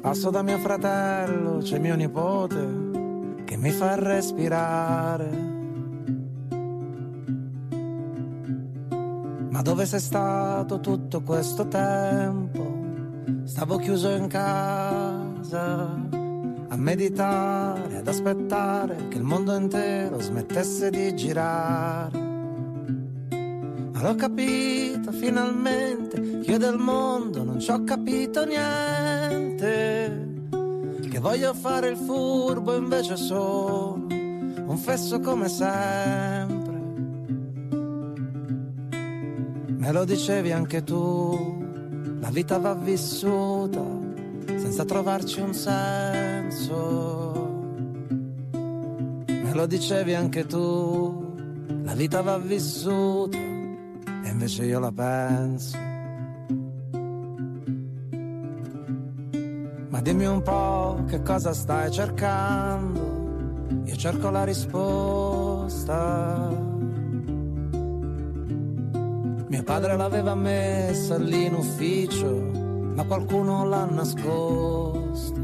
[0.00, 5.28] Passo da mio fratello, c'è mio nipote che mi fa respirare.
[9.50, 12.78] Ma dove sei stato tutto questo tempo?
[13.44, 15.84] Stavo chiuso in casa
[16.68, 22.29] a meditare, ad aspettare che il mondo intero smettesse di girare.
[24.00, 30.28] Ma l'ho capito finalmente, io del mondo non ci ho capito niente.
[31.06, 36.78] che voglio fare il furbo invece sono un fesso come sempre.
[39.76, 41.62] Me lo dicevi anche tu,
[42.20, 43.84] la vita va vissuta
[44.46, 47.32] senza trovarci un senso.
[49.26, 51.34] Me lo dicevi anche tu,
[51.82, 53.49] la vita va vissuta
[54.40, 55.76] invece io la penso.
[59.90, 65.88] Ma dimmi un po' che cosa stai cercando, io cerco la risposta.
[69.46, 72.34] Mio padre l'aveva messa lì in ufficio,
[72.94, 75.38] ma qualcuno l'ha nascosta.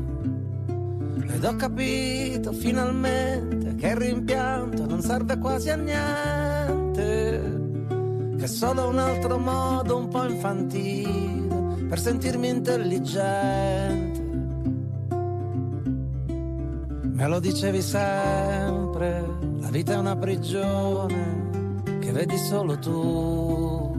[1.34, 7.66] Ed ho capito finalmente che il rimpianto non serve quasi a niente,
[8.47, 14.20] è solo un altro modo un po' infantile per sentirmi intelligente.
[17.03, 19.26] Me lo dicevi sempre,
[19.59, 23.97] la vita è una prigione che vedi solo tu.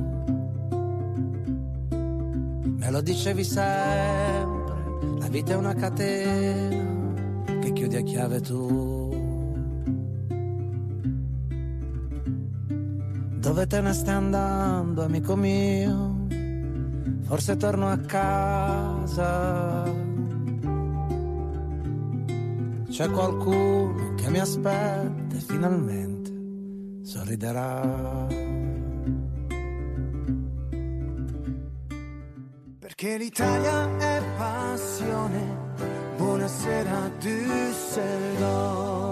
[2.78, 4.76] Me lo dicevi sempre,
[5.20, 7.20] la vita è una catena
[7.60, 8.97] che chiudi a chiave tu.
[13.48, 16.28] Dove te ne stai andando, amico mio?
[17.22, 19.86] Forse torno a casa.
[22.90, 26.30] C'è qualcuno che mi aspetta e finalmente
[27.04, 28.28] sorriderà.
[32.80, 35.56] Perché l'Italia è passione.
[36.18, 39.07] Buonasera Düsseldorf.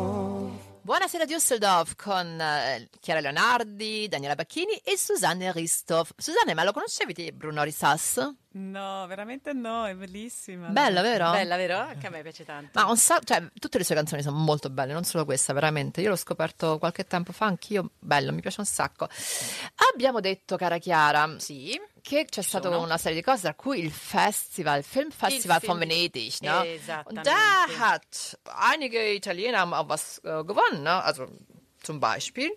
[0.85, 6.11] Buonasera Düsseldorf con eh, Chiara Leonardi, Daniela Bacchini e Susanne Ristoff.
[6.15, 8.33] Susanne, ma lo conoscevi di Bruno Risas?
[8.51, 10.67] No, veramente no, è bellissima.
[10.67, 11.31] Bello, vero?
[11.31, 11.79] Bella, vero?
[11.79, 12.79] Anche a me piace tanto.
[12.79, 16.01] Ma un sa- cioè, tutte le sue canzoni sono molto belle, non solo questa, veramente.
[16.01, 19.09] Io l'ho scoperto qualche tempo fa, anch'io, bello, mi piace un sacco.
[19.91, 21.81] Abbiamo detto, cara Chiara, Sì.
[22.05, 25.11] Che c'è stata una serie di cose, tra cui il Festival, Film-
[25.65, 26.39] von Venedig.
[26.41, 26.79] Ne?
[27.05, 30.83] Und da hat einige Italiener haben auch was äh, gewonnen.
[30.83, 31.03] Ne?
[31.03, 31.25] Also
[31.81, 32.51] zum Beispiel.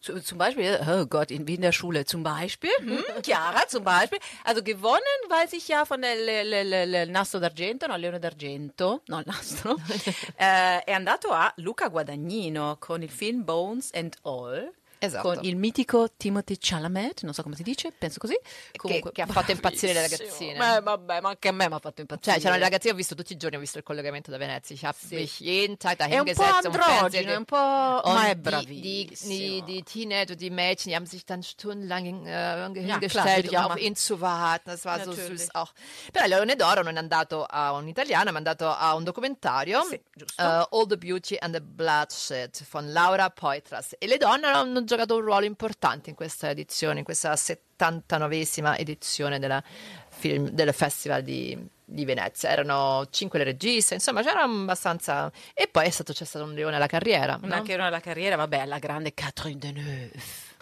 [0.00, 3.84] Zu- Zum Beispiel, oh Gott, in, wie in der Schule, zum Beispiel, hm, Chiara, zum
[3.84, 4.18] Beispiel.
[4.44, 8.18] Also gewonnen weiß ich ja von der Le, Le, Le, Le, Nastro d'Argento, no, Leone
[8.18, 9.76] d'Argento, no, il Nastro.
[10.38, 14.72] Eh, è andato a Luca Guadagnino con il film Bones and All.
[15.02, 15.28] Esatto.
[15.28, 18.38] Con il mitico Timothy Chalamet, non so come si dice, penso così.
[18.76, 20.76] Comunque, che ha fatto impazzire le ragazzine.
[20.76, 22.32] Eh, vabbè, ma anche a me mi ha fatto impazzire.
[22.32, 24.74] Cioè, c'erano le ragazzine, ho visto tutti i giorni, ho visto il collegamento da Venezia.
[24.74, 27.56] Ich habe mich jeden Tag È un po' androgeno, è un po'...
[27.56, 29.34] ma è Und die, die, bravissimo.
[29.34, 33.68] die, die Teenager, die Mädchen, die haben sich dann stundenlang äh, hingestellt, um ja, auf
[33.74, 34.68] ma- ihn zu warten.
[34.68, 35.72] Das war so süß auch.
[36.12, 39.04] Però il Leone d'Oro non è andato a un italiano, ma è andato a un
[39.04, 40.02] documentario, Sì, eh,
[40.36, 43.94] All the Beauty and the Bloodshed, con Laura Poitras.
[43.98, 49.38] E le donne hanno giocato un ruolo importante in questa edizione, in questa 79esima edizione
[49.38, 49.62] della
[50.08, 52.50] film, del Festival di, di Venezia.
[52.50, 55.30] Erano cinque le registe, insomma, c'era abbastanza...
[55.54, 57.36] E poi è stato, c'è stato un leone alla carriera.
[57.36, 57.46] no?
[57.46, 60.12] Una che era la carriera, vabbè, la grande Catherine Deneuve.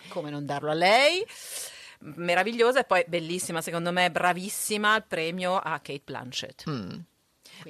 [0.08, 1.24] Come non darlo a lei?
[2.00, 6.62] Meravigliosa e poi bellissima, secondo me, bravissima al premio a Kate Blanchett.
[6.62, 7.04] Quindi,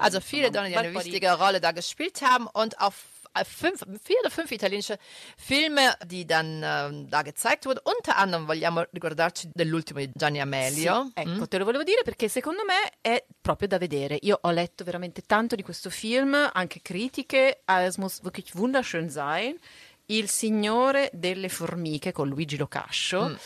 [0.06, 3.84] Also viele Donner, die un eine wichtige Rolle da gespielt haben und auch f- fünf,
[4.02, 4.98] vier oder fünf italienische
[5.36, 7.80] Filme, die dann ähm, da gezeigt wurden.
[7.84, 11.04] Unter anderem vogliamo ricordarci dell'ultimo di Gianni Amelio.
[11.06, 14.18] Sì, ecco, te lo volevo dire perché secondo me è proprio da vedere.
[14.22, 17.62] Io ho letto veramente tanto di questo film, anche critiche.
[17.66, 19.58] Es muss wirklich wunderschön sein.
[20.06, 23.38] Il Signore delle Formiche con Luigi Locascio.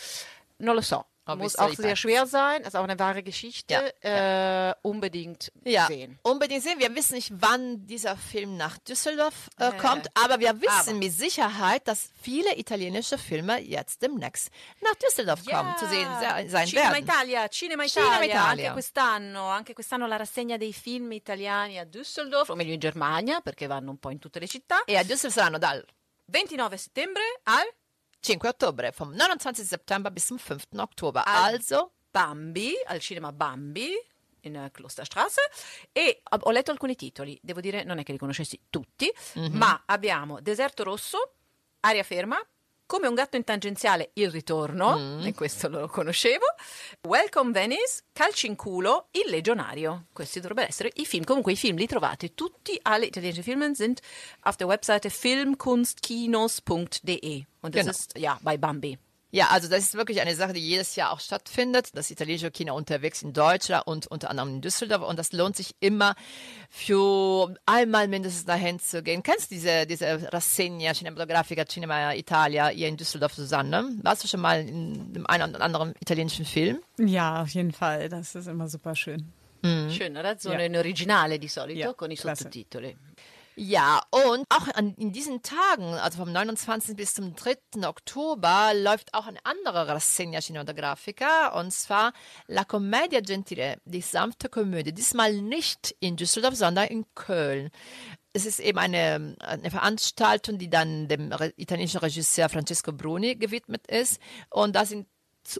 [0.57, 1.07] Non lo so.
[1.25, 3.93] Ho Muss auch sehr schwer sein, ist auch eine wahre Geschichte.
[4.03, 6.19] Äh, unbedingt Ja, sehen.
[6.21, 6.79] unbedingt sehen.
[6.79, 10.11] Wir wissen nicht, wann dieser Film nach Düsseldorf äh, Ja, kommt, ja.
[10.23, 10.93] aber wir wissen Aber.
[10.97, 14.49] mit Sicherheit, dass viele italienische Filme jetzt demnächst
[14.81, 17.03] nach Düsseldorf kommen, zu sehen se- sein Cinema werden.
[17.05, 18.49] Italia, Cinema Cinema Italia, Italia.
[18.49, 23.39] anche quest'anno, anche quest'anno la rassegna dei film italiani a Düsseldorf, o meglio in Germania,
[23.39, 24.83] perché vanno un po' in tutte le città.
[24.83, 25.81] E a Düsseldorf saranno dal
[26.25, 27.65] 29 settembre al
[28.23, 29.65] 5 ottobre, vom 29.
[29.65, 30.79] September bis zum 5.
[30.79, 31.23] Oktober.
[31.25, 33.91] Al- Also Bambi, al cinema Bambi
[34.41, 35.41] in eh, Klosterstrasse
[35.91, 39.11] e ho letto alcuni titoli, devo dire non è che li conoscessi tutti,
[39.51, 41.33] ma abbiamo Deserto Rosso,
[41.81, 42.39] Aria Ferma,
[42.85, 46.45] Come un gatto in tangenziale, il ritorno, e questo lo conoscevo,
[47.07, 50.05] Welcome Venice, Calci in culo, Il legionario.
[50.13, 51.23] Questi dovrebbero essere i film.
[51.23, 53.99] Comunque i film li trovate tutti alle italienische Filme sind
[54.41, 57.89] auf der Webseite filmkunstkinos.de und das Genau.
[57.91, 58.99] ist ja bei Bambi.
[59.35, 61.89] Ja, also das ist wirklich eine Sache, die jedes Jahr auch stattfindet.
[61.95, 65.01] Das italienische Kino unterwegs in Deutschland und unter anderem in Düsseldorf.
[65.01, 66.13] Und das lohnt sich immer
[66.69, 69.23] für einmal mindestens dahin zu gehen.
[69.23, 73.89] Kennst du diese, diese Rassegna Cinematografica Cinema Italia hier in Düsseldorf, Susanne?
[74.03, 76.79] Warst du schon mal in dem einen oder anderen italienischen Film?
[76.99, 78.09] Ja, auf jeden Fall.
[78.09, 79.33] Das ist immer super schön.
[79.89, 80.37] Schön, oder?
[80.37, 82.43] So in Originale di solito Ja, con i klasse.
[82.43, 82.97] sottotitoli.
[83.55, 86.95] Ja, und auch an, in diesen Tagen, also vom 29.
[86.95, 87.87] bis zum 3.
[87.87, 92.13] Oktober, läuft auch eine andere Rassegna Cinematografica, und zwar
[92.47, 94.91] La Commedia Gentile, die sanfte Komödie.
[94.91, 97.69] Diesmal nicht in Düsseldorf, sondern in Köln.
[98.33, 103.85] Es ist eben eine, eine Veranstaltung, die dann dem re italienischen Regisseur Francesco Bruni gewidmet
[103.87, 104.19] ist.
[104.49, 105.07] Und da sind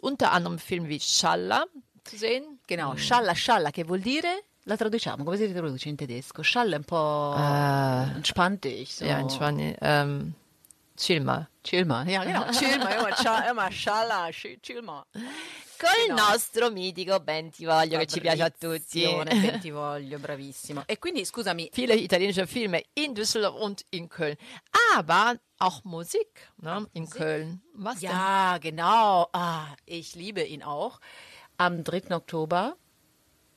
[0.02, 1.66] unter anderem Filme wie Schalla
[2.04, 2.60] zu sehen.
[2.68, 4.42] Genau, scialla scialla che vuol dire?
[4.66, 6.42] La traduciamo, come si traduce in tedesco?
[6.42, 7.36] Scialla è un po'
[8.16, 8.88] entspanntig.
[8.88, 9.04] So.
[9.04, 9.76] Ja, Spanien.
[9.82, 10.34] Ähm,
[10.96, 11.50] chill mal.
[11.62, 12.50] Chill mal, ja genau.
[12.52, 15.04] Chill mal, immer, scia- immer scialla, sci- chill mal.
[15.12, 19.02] Col nostro mitico Ben ti voglio che ci piace a tutti.
[19.02, 20.84] Bravissimo, ben ti voglio, bravissimo.
[20.86, 24.38] E quindi, scusami, Viele italienische Filme in Düsseldorf und in Köln.
[24.96, 27.62] Aber auch Musik ne, in Köln.
[27.74, 28.12] Was denn?
[28.12, 29.28] ja, genau.
[29.34, 31.00] Ah, ich liebe ihn auch.
[31.58, 32.16] Am 3.
[32.16, 32.78] Oktober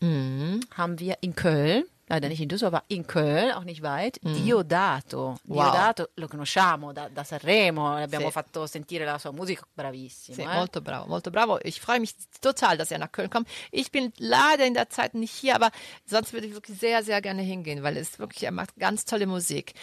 [0.00, 5.36] haben wir in Köln, leider nicht in Düsseldorf, aber in Köln, auch nicht weit, Diodato.
[5.44, 5.64] Wow.
[5.64, 8.32] Diodato lo conosciamo da, da Sanremo, abbiamo Sì.
[8.32, 10.36] fatto sentire la sua musica, bravissimo.
[10.36, 10.46] Sì, eh?
[10.54, 11.58] molto bravo, molto bravo.
[11.62, 13.48] Ich freue mich total, dass er nach Köln kommt.
[13.72, 15.70] Ich bin leider in der Zeit nicht hier, aber
[16.04, 19.26] sonst würde ich wirklich sehr, sehr gerne hingehen, weil es wirklich, er macht ganz tolle
[19.26, 19.74] Musik.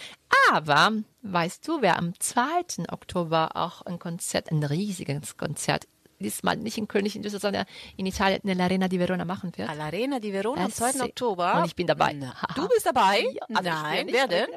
[0.54, 0.92] Aber
[1.24, 2.90] weißt du, wer am 2.
[2.90, 5.88] Oktober auch ein Konzert, ein riesiges Konzert,
[6.24, 7.66] diesmal nicht in Köln, nicht in Düsseldorf, sondern
[7.98, 9.70] in Italien, nell'Arena di Verona machen wird?
[9.70, 10.92] All'Arena di Verona am Eh 2.
[10.94, 11.02] sì.
[11.02, 11.58] Oktober.
[11.60, 12.14] Und ich bin dabei.
[12.14, 13.20] Na, du bist dabei?
[13.34, 14.48] Ja, also Nein, nicht, wer denn?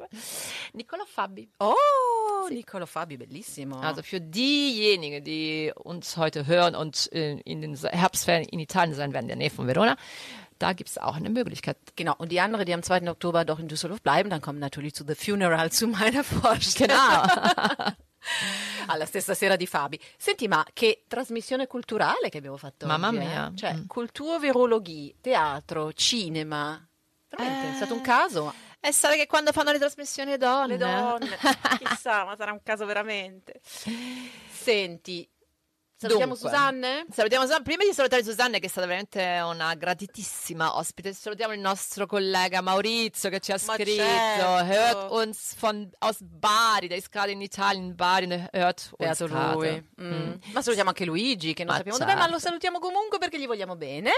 [0.73, 1.49] Niccolo Fabi.
[1.59, 1.75] Oh,
[2.49, 3.79] Niccolo Fabi, bellissimo.
[3.81, 9.13] Also für diejenigen, die uns heute hören und äh, in den Herbstferien in Italien sein
[9.13, 9.97] werden, in der Nähe von Verona,
[10.59, 11.77] da gibt es auch eine Möglichkeit.
[11.97, 13.11] Genau, und die anderen, die am 2.
[13.11, 16.97] Oktober doch in Düsseldorf bleiben, dann kommen natürlich zu The Funeral, zu meiner Vorstellung.
[16.97, 17.91] Genau.
[18.87, 19.99] Alla stessa sera di Fabi.
[20.17, 23.21] Senti, ma che trasmissione culturale che abbiamo fatto Mamma oggi, eh?
[23.21, 23.53] mia.
[23.55, 23.87] Cioè, Mm.
[23.87, 26.85] culturvirologia, teatro, cinema.
[27.29, 28.53] Veramente, è stato un caso.
[28.81, 31.37] E sai che quando fanno le trasmissioni donne, Le donne,
[31.83, 33.61] chissà, ma sarà un caso veramente.
[34.51, 35.29] Senti,
[35.97, 37.07] salutiamo Dunque, Susanne?
[37.11, 37.63] Salutiamo Susanne.
[37.63, 42.61] Prima di salutare Susanne, che è stata veramente una gratitissima ospite, salutiamo il nostro collega
[42.61, 44.03] Maurizio che ci ha Ma scritto.
[44.03, 44.73] certo.
[44.73, 49.89] Hört uns von, aus Bari, ist gerade in Italien, in Bari, hört uns lui.
[50.01, 50.33] Mm.
[50.53, 52.47] Ma salutiamo anche Luigi, che non Ma sappiamo dov'è, ma lo certo.
[52.47, 54.11] salutiamo comunque perché gli vogliamo bene.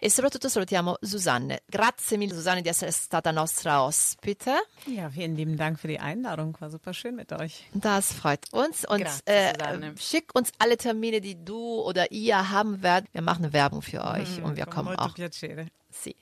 [0.00, 1.62] E soprattutto salutiamo Susanne.
[1.66, 4.68] Grazie mille Susanne di essere stata nostra ospite.
[4.86, 6.56] Ja, vielen lieben Dank für die Einladung.
[6.60, 7.66] War super schön mit euch.
[7.72, 8.84] Das freut uns.
[8.86, 9.94] Und Grazie, äh, Susanne.
[9.98, 13.12] schick uns alle Termine, die du oder ihr haben werdet.
[13.12, 15.14] Wir machen Werbung für euch und wir kommen auch.
[15.14, 15.66] piacere.
[15.90, 16.14] Sì.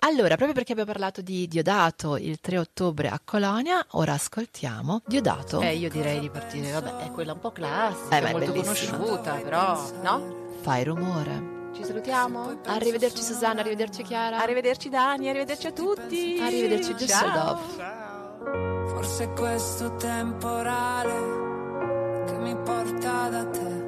[0.00, 5.60] Allora, proprio perché abbiamo parlato di Diodato il 3 ottobre a Colonia, ora ascoltiamo Diodato.
[5.62, 8.98] Eh, io direi di partire, vabbè, è quella un po' classica, Eh, è molto bellissima.
[8.98, 10.58] conosciuta, però, no?
[10.60, 11.55] Fai rumore.
[11.76, 12.60] Ci salutiamo?
[12.64, 14.40] Arrivederci Susanna, arrivederci Chiara.
[14.40, 16.38] Arrivederci Dani, arrivederci a tutti.
[16.40, 18.86] Arrivederci Düsseldorf.
[18.86, 23.84] Forse è questo temporale che mi porta da te.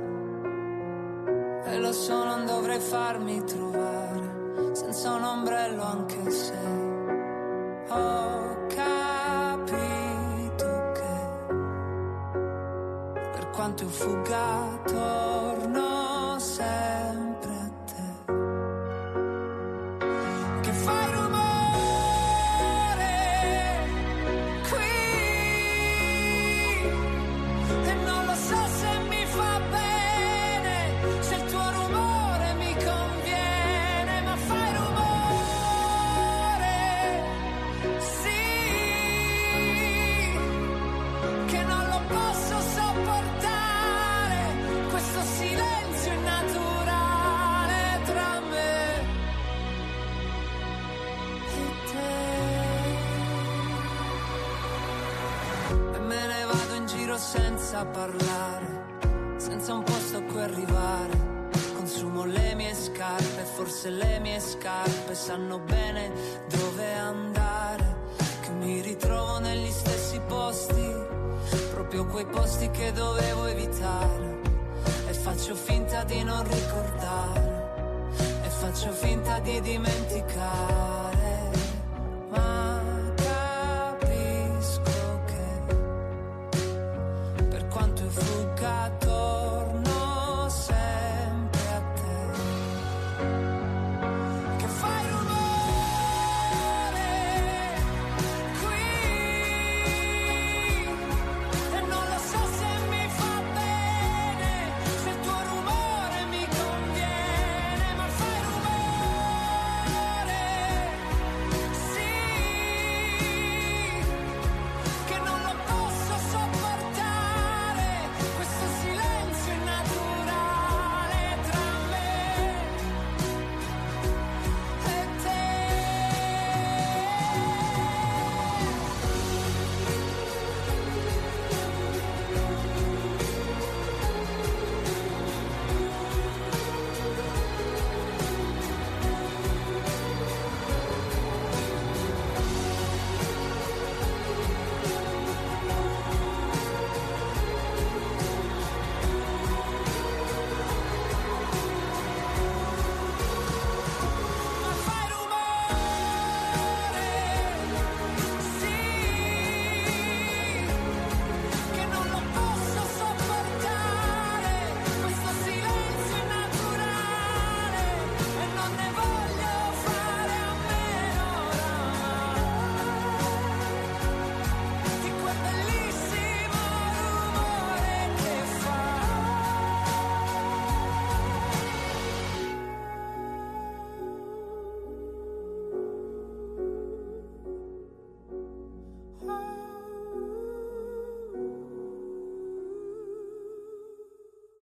[1.64, 6.58] E lo so, non dovrei farmi trovare senza un ombrello anche se
[7.88, 9.06] ho capito
[10.92, 11.16] che
[13.32, 14.78] per quanto io fugga
[57.78, 58.66] senza parlare,
[59.36, 61.26] senza un posto a cui arrivare.
[61.76, 66.10] Consumo le mie scarpe, forse le mie scarpe sanno bene
[66.48, 67.96] dove andare.
[68.40, 70.92] Che mi ritrovo negli stessi posti,
[71.72, 74.40] proprio quei posti che dovevo evitare.
[75.08, 78.10] E faccio finta di non ricordare,
[78.42, 81.08] e faccio finta di dimenticare.